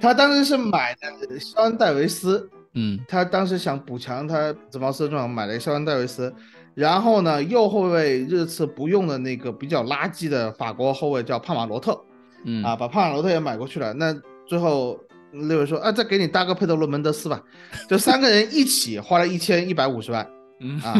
[0.00, 2.48] 他当时是买的肖恩戴维斯。
[2.74, 6.32] 嗯，他当时想补强他紫毛斯状，买了肖恩戴维斯。
[6.74, 12.00] 然后呢，右后卫热刺不用的那个比较垃圾的法国后卫叫帕马罗特。
[12.44, 13.92] 嗯，啊，把帕马罗特也买过去了。
[13.92, 14.14] 那
[14.46, 14.96] 最后
[15.32, 17.42] 六位说啊，再给你搭个佩德罗门德斯吧。
[17.88, 20.28] 就三个人一起花了一千一百五十万。
[20.60, 20.94] 嗯啊。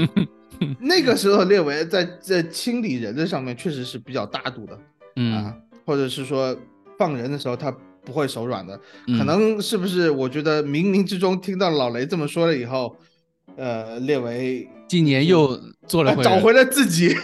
[0.78, 4.78] 那个时候，列维在在清理人的上面确实是比较大度的，
[5.16, 5.54] 嗯啊，
[5.86, 6.54] 或者是说
[6.98, 7.74] 放人的时候他
[8.04, 8.78] 不会手软的，
[9.18, 10.10] 可能是不是？
[10.10, 12.94] 我觉得冥冥之中听到老雷这么说了以后，
[13.56, 17.14] 呃，列维今年又做了找回了自己，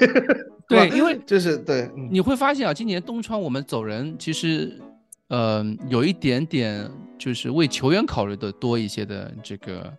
[0.66, 4.80] 对，因为 就是对，你会发现啊，今年东窗我们走人其实。
[5.28, 9.92] 呃，有一点点就是为球员考虑的多一些的这个，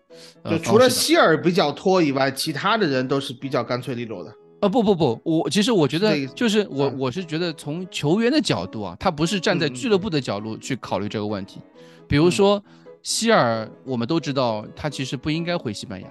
[0.49, 4.33] 就除了希尔比较拖以外，其他的人都是比较干脆利落的。
[4.61, 11.59] 啊，不不不，我其实我觉得就是我我是觉得从球员的角度啊，他不是站在俱乐部的角度去考虑这个问题。
[12.07, 12.63] 比如说
[13.03, 16.07] 希尔，我们都知道他其实不应该回西班牙。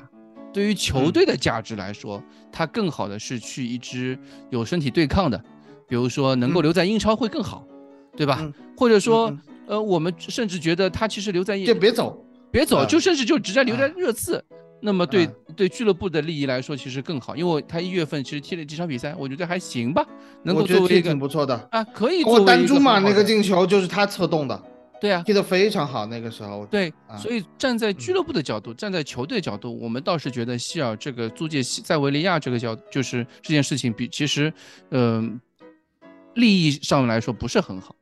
[0.53, 4.19] 对于球队的价值来说，他更好的是去一支
[4.51, 5.43] 有身体对抗的，
[5.89, 7.67] 比如说能够留在英超会更好。
[8.17, 8.53] 对吧？
[8.77, 9.37] 或者说，
[9.67, 14.43] 呃，我们甚至觉得他其实留在就别走，别走，就甚至就直接留在热刺。
[14.83, 20.07] 那么对对俱乐部的利益来说，其实更好，因为他一月份其实踢了几场比赛，我觉得还行吧，
[20.43, 24.63] 能够作为一个挺不错的啊，可以作为单珠嘛，那个进球就是他策动的，
[25.01, 26.67] 对啊，踢得非常好那个时候。
[26.67, 34.53] 对，所以站在俱乐部的角度，站在球队角度，我们倒是觉得希尔这个租借塞维利亚这个角，就是这件事情比其实，
[34.91, 35.41] 嗯，
[36.35, 37.97] 利益上来说不是很好。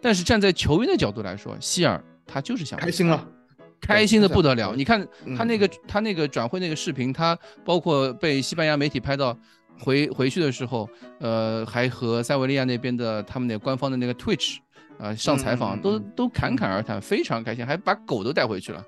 [0.00, 3.26] 但是站在球员的角度来说，希尔他就是想开心了，
[3.80, 4.74] 开心的不得了。
[4.76, 9.36] 你看他那个他那个转会那个视频，他包括被西班牙媒体拍到
[9.80, 10.88] 回回去的时候，
[11.20, 14.58] 呃，还和塞维利亚那边的他们那官方的那个 Twitch
[14.98, 18.84] 啊上采访，都都侃侃而谈，非常开心，还把狗都带回去了。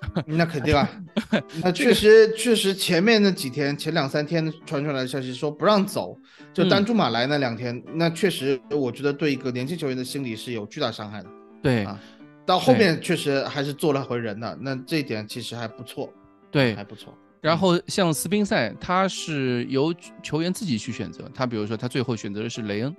[0.26, 0.88] 那肯定啊，
[1.62, 6.16] 那确实确实前面那几天前两三天传出来的消息说不让走。
[6.54, 11.28] 就单珠马来那两天，那确实，我觉得对一个年轻球员的心理是有巨大伤害的。
[11.62, 12.00] 对啊，
[12.44, 16.12] 到后面确实还是做了回人的，那这一点其实还不错。
[16.50, 17.14] 对，还不错。
[17.40, 22.96] 然后像斯宾塞，他是由球员自己去选择，他比如说他最后选择的是雷恩，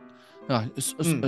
[0.47, 0.65] 啊，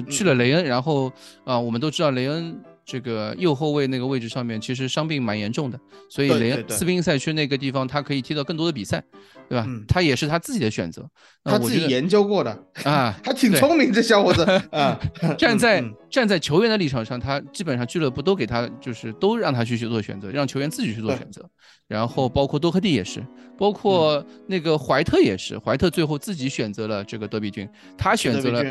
[0.10, 1.12] 去了雷恩，然后
[1.44, 2.58] 啊，我们都知道雷恩。
[2.86, 5.80] 这个右后卫那个位置上面，其实伤病蛮严重的，
[6.10, 9.04] 所以连斯宾塞去那个地方，他可以踢到更多的比赛，
[9.48, 9.68] 对吧？
[9.88, 11.08] 他也是他自己的选择，
[11.44, 12.52] 他自己研究过的
[12.84, 15.00] 啊， 还挺聪明，这小伙子 啊。
[15.38, 21.48] 站在站在球员的立场上，他基本上俱乐部都给他，就是都让他去去做选择，让球员自己去做选择。
[21.88, 23.22] 然后包括多克蒂也是，
[23.58, 27.68] 包括那个怀特也是，怀特最后自己选择了这个德比郡，
[27.98, 28.64] 他选择了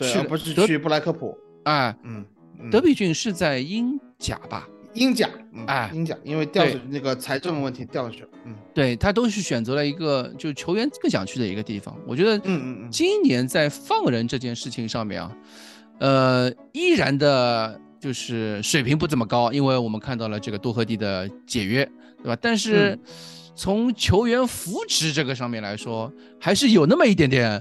[0.00, 2.24] 去不是去布莱克普啊，嗯。
[2.70, 4.68] 德比郡是在英甲吧？
[4.94, 5.28] 英甲，
[5.66, 8.28] 哎，英甲，因为调那个财政问题调去了。
[8.46, 11.94] 嗯，对他都是选择了一个就球员更想去的一个地方。
[12.06, 15.36] 我觉得，嗯嗯嗯，今年在放人这件事情上面啊，
[15.98, 21.84] 呃，依然的就是水平不怎么高，因为我们看到了这个多赫蒂的解约，
[22.22, 22.38] 对吧？
[22.40, 22.98] 但是。
[23.58, 27.58] 从球员扶持这个上面来说，还是有那么一点点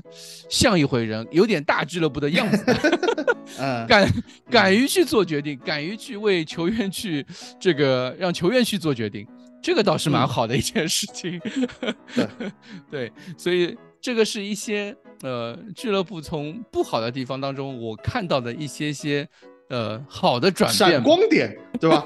[0.49, 2.65] 像一回人，有点大俱乐部的样子。
[3.57, 4.11] 嗯，敢
[4.49, 7.25] 敢于去做决定，敢于去为球员去
[7.59, 9.27] 这个让球员去做决定，
[9.61, 11.39] 这个倒是蛮好的一件事情。
[12.13, 12.27] 对
[12.89, 19.27] 对，所以这个是一些呃俱乐部从不好的地方当中我看到的一些些。
[19.67, 22.05] 呃，好的转变，闪光点，对吧？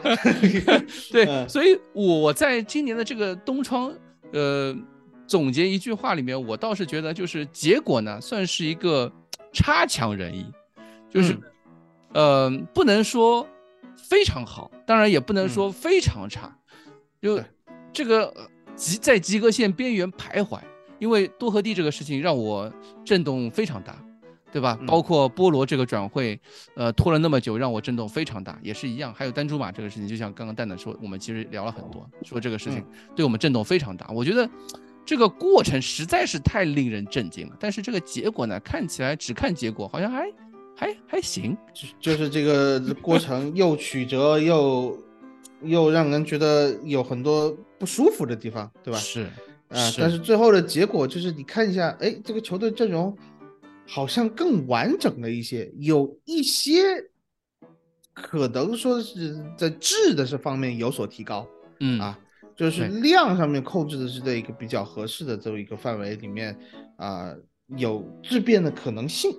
[1.11, 3.93] 对，所以我在今年的这个东窗，
[4.31, 4.73] 呃，
[5.27, 9.11] 总结一句话里面，我倒是觉得，就是结果呢，算是一个
[9.51, 10.45] 差强人意，
[11.10, 11.38] 就是，
[12.14, 13.47] 呃，不能说
[13.97, 16.57] 非常好，当然也不能说非常差，
[17.22, 17.41] 就
[17.91, 18.34] 这个
[18.76, 20.60] 及在及格线边缘徘徊。
[20.99, 22.70] 因为多和地这个事情让我
[23.05, 23.97] 震动非常大，
[24.51, 24.78] 对吧？
[24.86, 26.38] 包括波罗这个转会，
[26.76, 29.14] 呃，拖了那么久，让我震动非常大，也是一样。
[29.14, 32.84] 还有丹珠马这个事情，就像刚刚蛋蛋说，我们其实聊了很多，说这个事情
[33.16, 34.10] 对我们震动非常大。
[34.10, 34.49] 我觉得
[35.05, 40.30] 这个过程实在是太令人震惊了，但是这个结果呢，看起来只看结果，好像还。
[40.80, 41.57] 还还行，
[41.99, 44.97] 就是这个 过程又曲折又
[45.61, 48.97] 又让人觉得有很多不舒服的地方，对吧？
[48.97, 49.23] 是
[49.67, 53.13] 啊，但是最后的结果就是你看一下，哎，这个球队阵容
[53.86, 56.82] 好像更完整了一些，有一些
[58.13, 61.45] 可能说是在质的这方面有所提高，
[61.82, 62.17] 嗯啊，
[62.55, 66.57] 就是量上面控制的是在一个比较合适的这么一个范围里面
[66.95, 67.36] 啊，
[67.75, 69.38] 有质变的可能性。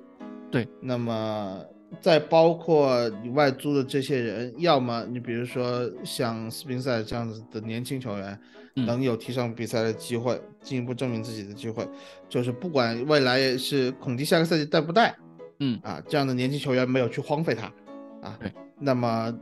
[0.50, 1.64] 对，那么
[2.00, 8.38] 再包括你外租的这些人，要么你比如说像斯宾塞这样子的年轻球员，
[8.74, 11.86] 能有提上比赛的机会，进一步证明自己的机会，
[12.28, 15.16] 就是不管未来是孔蒂下个赛季带不带，
[15.60, 15.78] 嗯。
[15.82, 17.66] 啊，这样的年轻球员没有去荒废他，
[18.26, 19.32] 啊，对，那么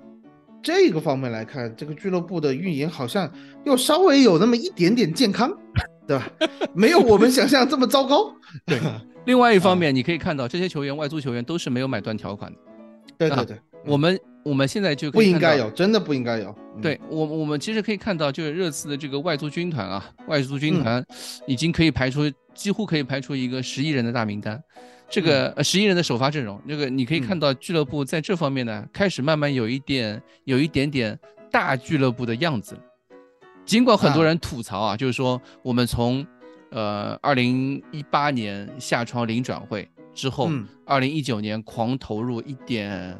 [0.62, 3.30] 这个方面来看，这个俱乐部的运营好像
[3.64, 5.50] 又稍微有那么一点点健康，
[6.06, 6.30] 对吧？
[6.74, 8.34] 没有我们想象这么糟糕，
[8.66, 8.78] 对。
[9.28, 12.58] 另外一方面，你可以看到这些球员，外租球员都是没有买断条款的。
[13.18, 16.54] 对对对，我们我们现在就不应该有，真的不应该有。
[16.80, 21.04] 对我我们其实可以看到，就是热刺的这个外租军团啊，外租军团
[21.46, 22.22] 已经可以排出，
[22.54, 24.58] 几乎可以排出一个十亿人的大名单。
[25.10, 31.18] 这个呃十亿人的首发阵容，这个你可以看到俱乐部在这方面呢，开始慢慢有一点有一点点
[31.50, 32.80] 大俱乐部的样子了。
[33.66, 36.26] 尽管很多人吐槽啊，就是说我们从
[36.70, 40.50] 呃，二零一八年夏窗零转会之后，
[40.84, 43.16] 二零一九年狂投入一点，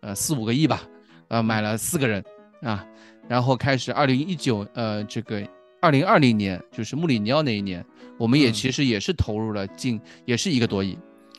[0.00, 0.82] 呃四五个亿吧，
[1.28, 2.24] 呃买了四个人
[2.62, 2.86] 啊，
[3.28, 5.42] 然后开始二零一九呃这个
[5.80, 7.84] 二零二零年就是穆里尼奥那一年，
[8.16, 10.96] 我们也其实也是投入了近也是一个多亿，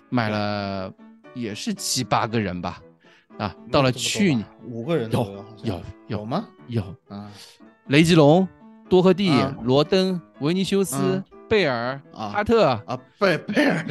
[0.09, 0.91] 买了
[1.33, 2.81] 也是七八个人吧，
[3.37, 6.47] 啊，到了去年五个人有有有吗？
[6.67, 7.31] 有啊，
[7.87, 8.45] 雷吉隆、
[8.89, 9.31] 多赫蒂、
[9.63, 11.23] 罗登、维尼修斯。
[11.47, 12.65] 贝尔啊，哈特。
[12.85, 13.85] 啊，贝贝尔，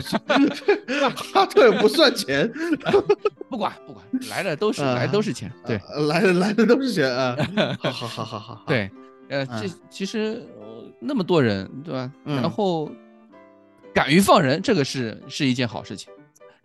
[1.15, 2.51] 哈特不算钱，
[3.49, 7.37] 不管不管，来的都是来都是钱，对，来的来的都是钱啊，
[7.79, 8.91] 好好好好好，对，
[9.29, 10.43] 呃，这其实
[11.01, 12.11] 那么多人，对吧？
[12.25, 12.91] 然后
[13.93, 16.13] 敢于放人，这个是是一件好事情，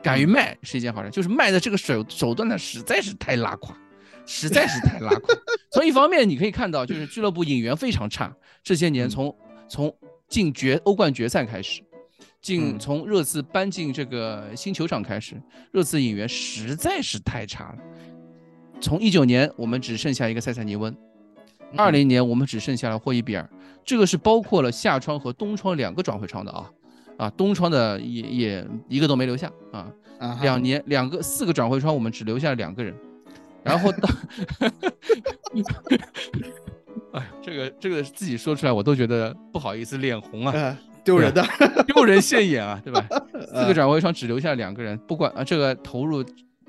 [0.02, 3.76] 敢于卖是一件好事，就是卖的这个手手段呢，实在是太拉垮，
[4.26, 5.36] 实在是太拉垮。
[5.72, 9.36] 从一方面你可以看到，就是俱乐部引援非常差，这些年从
[9.70, 9.96] 从。
[10.30, 11.82] 进决欧冠决赛开始，
[12.40, 15.36] 进从热刺搬进这个新球场开始，
[15.72, 17.78] 热刺引援实在是太差了。
[18.80, 20.96] 从一九年我们只剩下一个塞塞尼温，
[21.76, 23.50] 二零年我们只剩下了霍伊比尔，
[23.84, 26.72] 这个是包括了夏窗和冬窗两个转会窗的啊
[27.18, 29.92] 啊，冬窗的也也一个都没留下啊，
[30.42, 32.96] 两年两个四个转会窗我们只留下了两个人，
[33.64, 34.08] 然后到。
[37.14, 41.44] 哎，这个这个自己说出来我都觉得不好意思，脸红啊，丢人的，
[41.88, 43.06] 丢人现眼啊，对吧？
[43.48, 46.24] 四个转会窗只留下两个人，不管啊，这个投入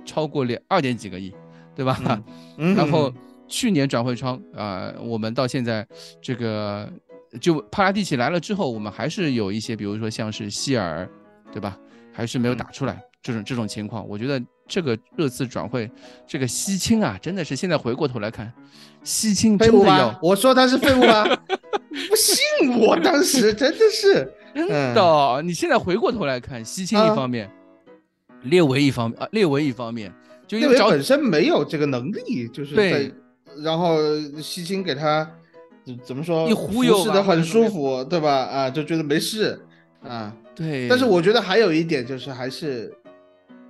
[0.05, 1.35] 超过两二点几个亿，
[1.75, 1.99] 对吧？
[2.57, 3.13] 然后
[3.47, 5.87] 去年转会窗啊，我们到现在
[6.23, 6.91] 这个
[7.41, 11.09] 就帕拉蒂奇来了之后，我们还是有一些，比如说像是希尔，
[11.53, 11.77] 对吧？
[12.13, 14.43] 还是没有打出来这种这种情况，我觉得。
[14.71, 15.91] 这个热刺转会，
[16.29, 18.51] 这个西青啊，真的是现在回过头来看，
[19.03, 21.25] 西青真的要我说他是废物吗？
[22.09, 25.43] 不信我当时真的是真的。
[25.43, 27.51] 你现在回过头来看，西青一方面，
[28.45, 30.13] 列维一方面啊，列维一方面，
[30.47, 33.13] 就因为本身没有这个能力，就是对，
[33.65, 33.99] 然后
[34.41, 35.29] 西青给他
[36.05, 38.31] 怎么说，一忽悠的很舒服，对吧？
[38.31, 39.61] 啊，就觉得没事
[40.05, 40.33] 啊。
[40.55, 40.87] 对。
[40.89, 42.95] 但是我觉得还有一点就是还是。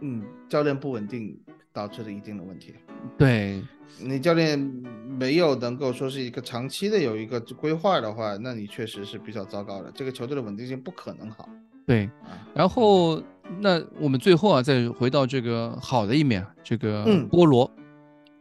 [0.03, 1.39] 嗯，教练不稳定
[1.73, 2.75] 导致了一定的问题。
[3.17, 3.63] 对
[3.99, 4.59] 你教练
[5.07, 9.91] 没有能够说是一个长期的有一个规划的话，那你确实是比较糟糕的。
[9.95, 11.49] 这个球队的稳定性不可能好。
[11.87, 12.11] 对，
[12.53, 13.23] 然后
[13.61, 17.71] 那我们最后啊，再回到这个好的一面，这个波罗，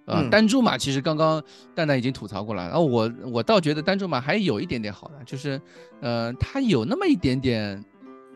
[0.06, 1.42] 啊，丹朱马其实刚刚
[1.76, 5.62] 蛋蛋已经吐槽过了，然后我我倒觉得丹朱马还有一点点好的，就是
[6.02, 7.86] 呃，他有那么一点点。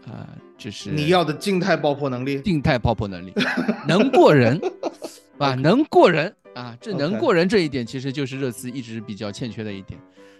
[0.07, 0.27] 啊，
[0.57, 3.33] 就是你要的静态爆破能力，静态爆破能力
[3.87, 4.59] 能过人，
[5.37, 9.99] 啊，能过人啊，这能过人这一点其实就是热刺一直比较欠缺的一点，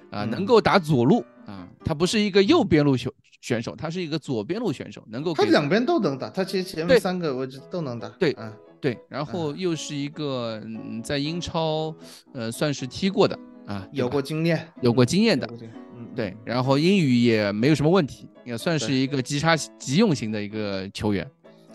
[0.10, 3.12] 啊，能够打左路啊，他不是一个右边路选
[3.42, 8.36] 选手，他是一个左边路选手，能够他两边都能打，他其实前面三个位置都能打，对，
[8.80, 10.62] 对，然后又是一个
[11.04, 11.96] 在英超
[12.34, 15.48] 呃算是踢过的啊，有过经验，有过经验的，
[15.98, 21.30] 嗯，对，然后英语也没有什么问题，也算是一个急插急用型的一个球员，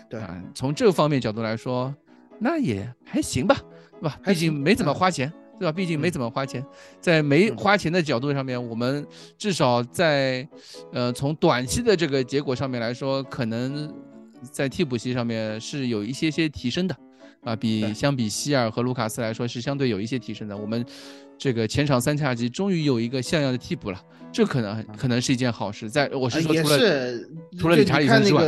[0.08, 1.94] 对啊，从这方面角度来说，
[2.38, 3.56] 那也还行吧，
[4.00, 4.18] 对吧？
[4.24, 5.32] 毕竟没怎么花钱。
[5.58, 5.72] 对吧？
[5.72, 6.64] 毕竟没怎么花钱，
[7.00, 9.04] 在没花钱的角度上面，我们
[9.36, 10.48] 至少在，
[10.92, 13.92] 呃，从短期的这个结果上面来说，可能
[14.52, 16.96] 在替补席上面是有一些些提升的，
[17.42, 20.56] 啊，比相比希尔和卢卡斯来说是相对有一些提升的。
[20.56, 20.84] 我们
[21.36, 24.00] 这个前场三叉戟终于有一个像样的替补了，
[24.32, 25.88] 这可能可能是一件好事。
[25.88, 26.78] 在我是说，除了
[27.58, 28.42] 除了理查里森之外，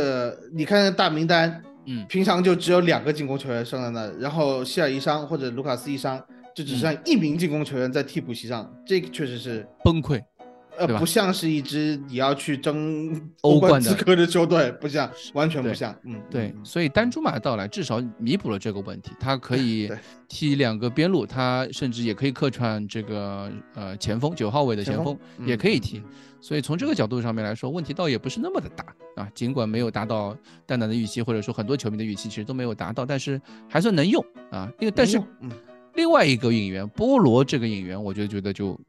[0.53, 6.21] 你看那个大名单，嗯，平常就只有两个进攻球员上在那，然后希尔一伤或者卢卡斯一伤。
[6.53, 10.21] 就只剩一名进攻球员在替补席上，这个确实是崩溃，
[10.77, 19.91] 呃，不像是一支你要去争欧冠资格的球队，不像，完全不像，嗯，对，所以丹朱马的到来至少弥补了这个问题，他可以
[20.27, 26.01] 踢两个边路，他甚至也可以客串这个呃前锋九号位的前锋也可以踢，
[26.39, 35.51] 所以从这个角度上面来说，问题倒也不是那么的大啊，尽管没有达到蛋蛋的预期，或者说很多球迷的预期，其实都没有达到，但是还算能用啊，因为但是嗯。
[35.95, 38.79] 另外一个引援波罗这个引援，我就觉得就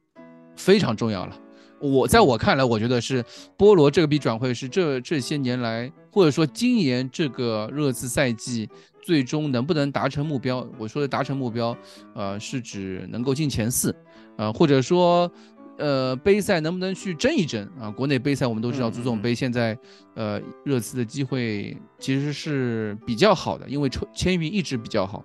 [0.54, 1.36] 非常重要了。
[1.82, 3.24] 我在我看来，我觉得是
[3.56, 8.68] 波罗这个笔转会是这这些年来，或者说今年这个热刺赛季
[9.02, 10.64] 最终能不能达成目标？
[10.78, 11.76] 我说的达成目标，
[12.14, 13.94] 呃，是指能够进前四，
[14.36, 15.30] 呃，或者说，
[15.76, 17.90] 呃，杯赛能不能去争一争啊？
[17.90, 19.76] 国内杯赛我们都知道，足总杯现在，
[20.14, 25.24] 呃，热刺的机会其实是比较好的，因为抽签运一直比较好。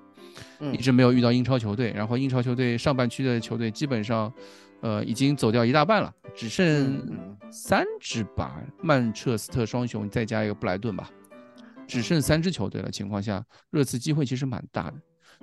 [0.74, 4.32] 一直没有遇到英超球队，然后英超球队上半区的球队基本上，
[4.82, 7.02] 呃，已经走掉一大半了，只剩
[7.52, 11.10] 三支吧，曼彻斯特双雄再加一个布莱顿吧，
[11.88, 14.94] 只剩三支球队的情况下，热刺机会其实蛮大的。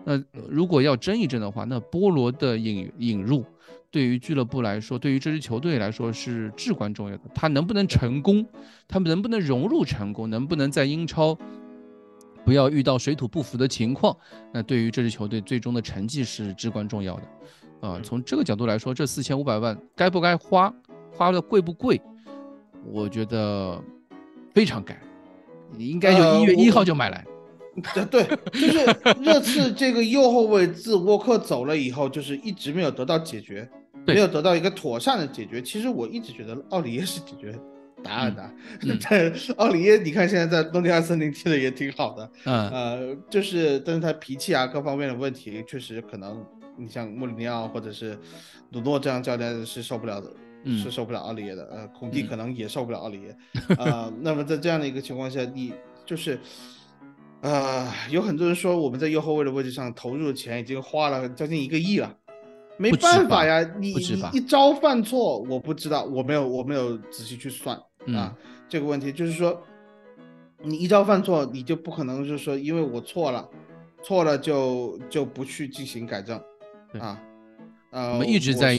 [0.04, 3.44] 那如果要争一争的话，那波罗的引引入
[3.90, 7.22] 对于俱乐部来说，对于这支球队来说是至关重要的。
[7.34, 8.44] 他能不能成功？
[8.88, 10.28] 他们能不能融入成功？
[10.28, 11.36] 能不能在英超？
[12.44, 14.14] 不要遇到水土不服的情况，
[14.52, 17.22] 那对于这支球队最终的成绩是至关重要的，
[17.84, 20.72] 啊，从这个角度来说，这四千五百万该不该花，
[21.12, 22.00] 花的贵不贵？
[22.86, 23.78] 我觉得
[24.54, 24.98] 非常该，
[25.76, 27.24] 你应该就一月一号就买来。
[28.10, 28.84] 对，就是
[29.20, 33.68] 热刺这个右后卫自沃克走了以后，就是一直没有得到解决，
[34.06, 35.60] 没有得到一个妥善的解决。
[35.60, 37.54] 其实我一直觉得奥里耶是解决。
[38.02, 38.50] 答案的，
[39.08, 46.44] 但奥里耶，你看现在在诺丁汉森林踢的也挺好的，嗯，呃，就是，但是他脾气啊，各方面的问题，确实可能，
[46.76, 48.18] 你像穆里尼奥或者是
[48.72, 50.30] 鲁诺这样教练是受不了的，
[50.64, 53.36] 是受不了奥里耶的，呃，孔蒂可能也受不了奥里耶，
[53.78, 55.72] 啊，那么在这样的一个情况下，你
[56.04, 56.38] 就是，
[57.40, 62.16] 呃，有很多人说我们在右后卫的位置上投入的钱已经花了将近一个亿了。
[62.76, 68.36] 没办法呀，你你一招犯错，我不知道，我没有我没有仔细去算啊。
[68.68, 69.62] 这个问题就是说，
[70.60, 73.48] 你一招犯错，你就不可能就是说，因为我错了，
[74.02, 76.36] 错了就就不去进行改正
[77.00, 77.20] 啊。
[77.90, 78.78] 呃，我们一直在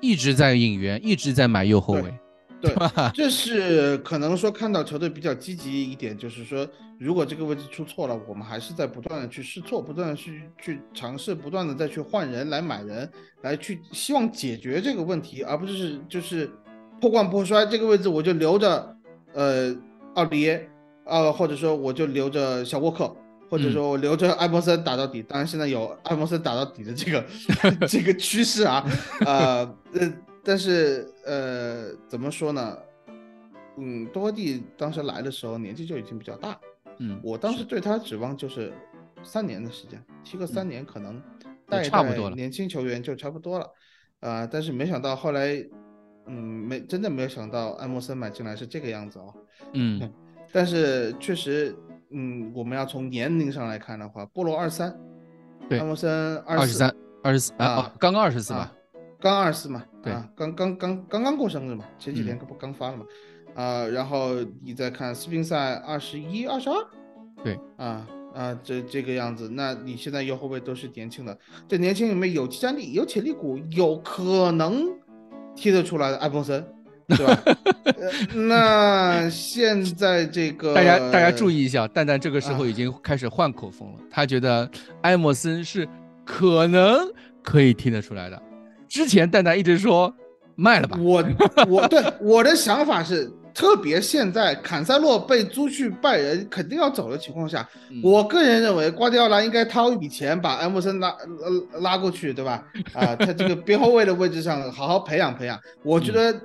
[0.00, 2.14] 一直在引援，一直在买右后卫。
[2.60, 2.74] 对，
[3.14, 16.50] 这是可能说看到球队比较积极一点，就是说，如果这个位置出错了，我们还是在不断的去试错，不断的去去尝试，不断的再去换人来买人，来去希望解决这个问题，而不是就是
[17.00, 18.94] 破罐破摔，这个位置我就留着，
[19.32, 19.74] 呃，
[20.16, 20.68] 奥里耶，
[21.06, 23.16] 呃，或者说我就留着小沃克，
[23.50, 25.22] 或者说我留着埃莫森打到底。
[25.22, 27.26] 当然现在有埃莫森打到底的这个
[27.86, 28.82] 这个趋势啊，
[29.26, 30.12] 呃呃。
[30.42, 32.78] 但是，呃，怎么说呢？
[33.76, 36.58] 嗯，多蒂当时来的时候年纪就已经比较大，
[36.98, 38.72] 嗯，我当时对他指望就是
[39.22, 41.22] 三年的时间，踢个三年可能
[41.68, 43.70] 带一带年轻球员就差不多了，
[44.20, 45.62] 啊，但是没想到后来，
[46.26, 49.34] 嗯，没真的没有想到艾默森买进来是这个样子哦，
[49.74, 50.10] 嗯，
[50.50, 51.76] 但是确实，
[52.10, 54.94] 嗯，我们要从年龄上来看的话，波罗二三，
[55.68, 58.72] 对，艾默森二十三，二十四啊，刚刚二十四吧。
[59.20, 63.04] 刚二十四嘛，对啊，刚刚刚刚刚过生日嘛，前几天不刚发了嘛，
[63.54, 64.30] 啊，然后
[64.62, 66.76] 你再看斯宾塞二十一、二十二，
[67.44, 71.38] 对，啊啊，这这个样子，那你现在右后卫都是年轻的，
[71.68, 74.88] 这年轻里面有战力、有潜力股，有可能
[75.54, 76.66] 踢得出来的艾弗森，
[77.16, 77.38] 对吧？
[78.34, 84.70] 那现在这个大家大家注意一下，蛋蛋这个时候已经开始换口风了，他觉得
[85.02, 85.86] 艾默森是
[86.24, 86.98] 可能
[87.42, 88.40] 可以听得出来的。
[88.88, 90.12] 之前蛋蛋一直说
[90.56, 91.24] 卖了吧，我
[91.68, 97.68] 我对我的想法是特别现在坎塞洛被租去拜仁，肯定要走的情况下，
[98.02, 102.64] 我个人认为瓜迪奥拉应该掏一笔钱把埃默森拉呃拉过去，对吧？
[102.94, 105.58] 啊，他这个边后卫的位置上好好培养培养。
[105.82, 106.40] 我觉得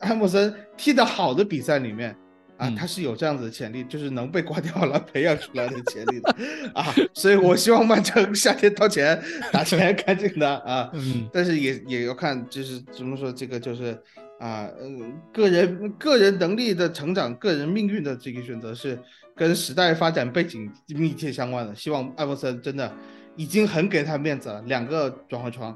[0.00, 2.16] 埃默森踢得好的比赛里面
[2.56, 6.34] 啊，他是有这样子的潜力，就是能被瓜迪奥拉培养出来的潜力的
[6.74, 6.94] 啊。
[7.14, 9.20] 所以我希望曼城夏天掏钱
[9.52, 10.90] 打钱干净的啊。
[11.32, 13.96] 但是也也要看，就是怎么说这个就是。
[14.38, 18.98] 啊，嗯，个人个人能力的成长，个人命运的这个选择是
[19.34, 21.74] 跟时代发展背景密切相关的。
[21.74, 22.92] 希望艾弗森真的
[23.34, 25.74] 已经很给他面子了，两个转会窗，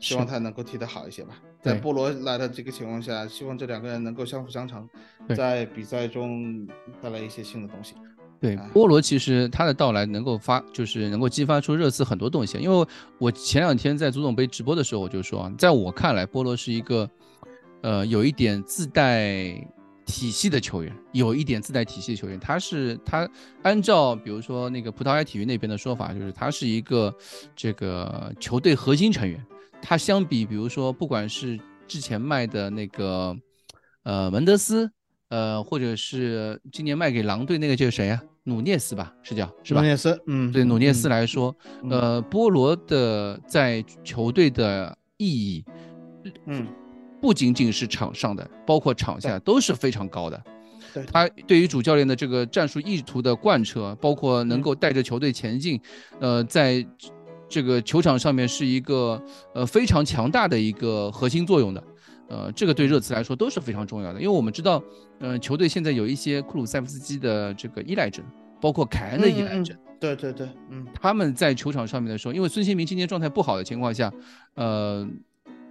[0.00, 1.34] 希望他能够踢得好一些吧。
[1.60, 4.88] 在波罗来的这个情况下，希望这两个人能够相辅相成，
[5.36, 6.66] 在比赛中
[7.02, 7.94] 带来一些新的东西。
[8.40, 12.56] 对，波罗其实他的到来能够发，就是能够激发出热刺很多东西。
[12.56, 12.86] 因为
[13.18, 17.06] 我前两天在足总杯直播的时候，我就说啊，在我看来，波罗是一个。
[17.82, 19.54] 呃，有一点自带
[20.04, 23.28] 体系的球员，有一点自带体系的球员，他是他
[23.62, 27.14] 按照比如说那个葡萄牙体育那边的说法，就是他是一个
[27.54, 29.44] 这个球队核心成员。
[29.80, 33.36] 他相比，比如说不管是之前卖的那个
[34.02, 34.90] 呃门德斯，
[35.28, 38.20] 呃，或者是今年卖给狼队那个叫谁呀？
[38.44, 39.80] 努涅斯吧，是叫是吧？
[39.82, 41.54] 努涅斯，嗯，对，努涅斯来说，
[41.90, 45.64] 呃，波罗的在球队的意义，
[46.46, 46.66] 嗯。
[47.20, 50.42] 不仅仅是场上的，包括场下都是非常高的。
[50.94, 55.78] 对他对于主教练的这个战术意图的贯彻，包括能够带着球队前进，
[56.18, 56.86] 呃，在
[57.46, 59.22] 这个球场上面是一个
[59.54, 61.84] 呃非常强大的一个核心作用的。
[62.28, 64.82] 呃，这个对热刺来说都是非常重要的，因为我们知道，
[65.20, 68.24] 嗯，球队现在有一些库鲁塞夫斯基的这个依赖症，
[68.60, 69.76] 包括凯恩的依赖症。
[70.00, 74.10] 对对对，嗯，他们在球场上面的时候，因为孙兴民今天状态不好的情况下，
[74.54, 75.06] 呃。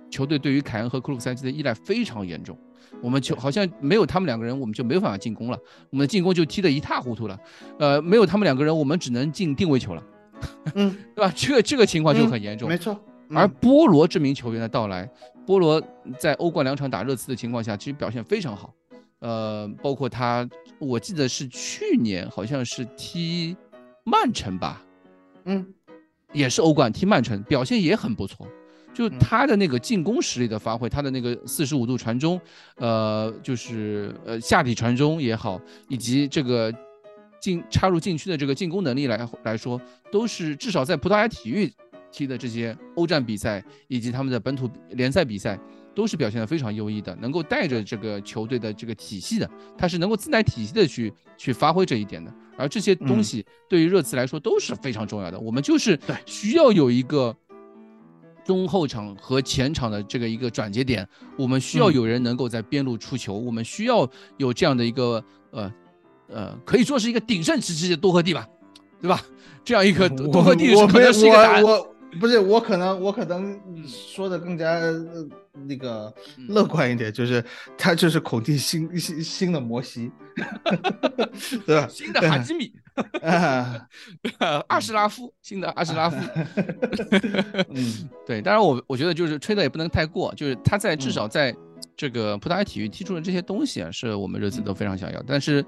[0.09, 2.57] 球队对于凯恩和克鲁塞基的依赖非常严重，
[3.01, 5.57] 我们球好像没有他们两个人，我们就没有办法进攻了，
[5.89, 7.39] 我们的进攻就踢得一塌糊涂了。
[7.79, 10.03] 呃，没有他们两个人，我们只能进定位球了，
[10.75, 11.33] 嗯， 对吧？
[11.35, 12.97] 这个这个情况就很严重，没错。
[13.29, 15.09] 而波罗这名球员的到来，
[15.45, 15.81] 波罗
[16.17, 18.73] 在欧冠两场打热刺的情况下，其实表现非常好。
[19.19, 20.47] 呃，包括他，
[20.79, 23.57] 我记得是去年好像是踢
[24.05, 24.81] 曼城吧，
[25.43, 25.73] 嗯，
[26.31, 28.47] 也是欧冠踢曼城，表现也很不错。
[28.97, 32.41] 就他的那个进攻实力的发挥，他的那个四十五度传中，
[32.77, 36.73] 呃，就是呃下底传中也好，以及这个
[37.39, 39.79] 进插入禁区的这个进攻能力来来说，
[40.11, 41.71] 都是至少在葡萄牙体育
[42.11, 45.59] 踢的这些欧战比赛以及他们的本土联赛比赛，
[45.93, 52.33] 都是表现的非常优异的，能够带着这个球队的这个体系的，他是能够自带体系的去去发挥这一点的。
[52.57, 57.37] 而这些东西对于热刺来说都是非常重要的，我们就是需要有一个。
[58.47, 65.21] 中后场和前场的这个一个转接点，我们需要有人能够在边路出球，我们需要有这样的一个
[65.51, 65.73] 呃
[66.29, 68.47] 呃，可以说是一个鼎盛时期的多赫蒂吧，
[69.01, 69.21] 对吧？
[69.65, 71.63] 这样一个多赫蒂是可能是一个答案。
[72.21, 74.79] 不是我可能我可能说的更加
[75.67, 76.11] 那个
[76.47, 77.43] 乐观一点，就是
[77.77, 80.09] 他就是孔蒂新新新的摩西，
[81.67, 81.85] 对吧？
[81.91, 82.86] 新的哈基米，啊，
[84.69, 86.17] 阿什拉夫，新的阿什拉夫。
[87.69, 91.55] 嗯，对，当然我我觉得就是吹的也不能太过，就是他在至少在。
[91.95, 95.23] 这个葡萄牙体育踢出的这些东西啊，是我们热刺都非常想要。
[95.25, 95.65] 但是，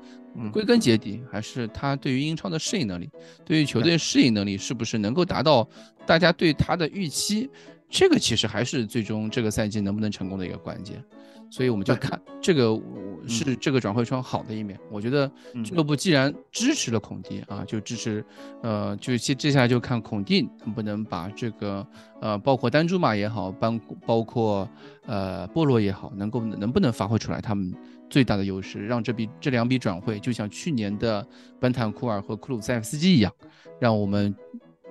[0.54, 3.10] 归根结底还是他对于英超的适应能力，
[3.44, 5.68] 对于球队适应能力是不是能够达到
[6.06, 7.50] 大家对他的预期？
[7.90, 11.04] 这个其实还是最终这个赛季能不能成功的一个关键。
[11.50, 12.80] 所以我们就看这个
[13.28, 14.80] 是这个转会窗好的一面。
[14.92, 15.30] 我觉得
[15.64, 18.24] 俱乐部既然支持了孔蒂啊，就支持，
[18.62, 21.86] 呃，就接接下来就看孔蒂能不能把这个
[22.22, 24.70] 呃，包括丹朱马也好，包包括
[25.06, 27.74] 呃波罗也好，能够能不能发挥出来他们
[28.10, 31.26] 最大的优势，让这笔这两笔转会就像去年的
[31.60, 33.34] 本坦库尔和库鲁塞夫斯基一样，
[33.80, 34.34] 让我们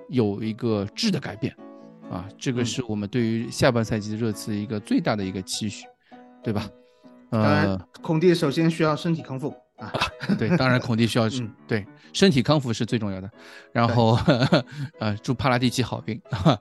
[0.09, 1.55] 有一个质的改变
[2.09, 5.85] 啊，这个是我们对于下半赛季的热刺一个最大的一个期许。
[6.43, 6.69] 对吧？
[7.31, 9.91] 当然，孔蒂首先需要身体康复啊。
[10.37, 11.29] 对，当然孔蒂需要
[11.67, 13.29] 对身体康复是最重要的。
[13.71, 14.17] 然后，
[14.99, 16.59] 呃，祝帕拉蒂奇好运 啊！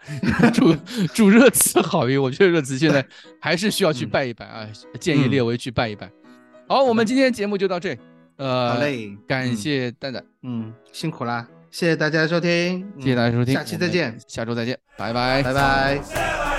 [0.53, 0.77] 祝
[1.15, 2.21] 祝热刺好运。
[2.21, 3.05] 我觉得热刺现在
[3.41, 4.69] 还是需要去拜一拜啊，
[5.01, 6.11] 建议列维去拜一拜。
[6.69, 7.97] 好，我们今天节目就到这。
[8.37, 16.58] 呃，好嘞，感谢蛋蛋，嗯，辛苦啦，谢谢大家收听，谢谢大家收听，下期再见，下周再见，拜拜，拜拜。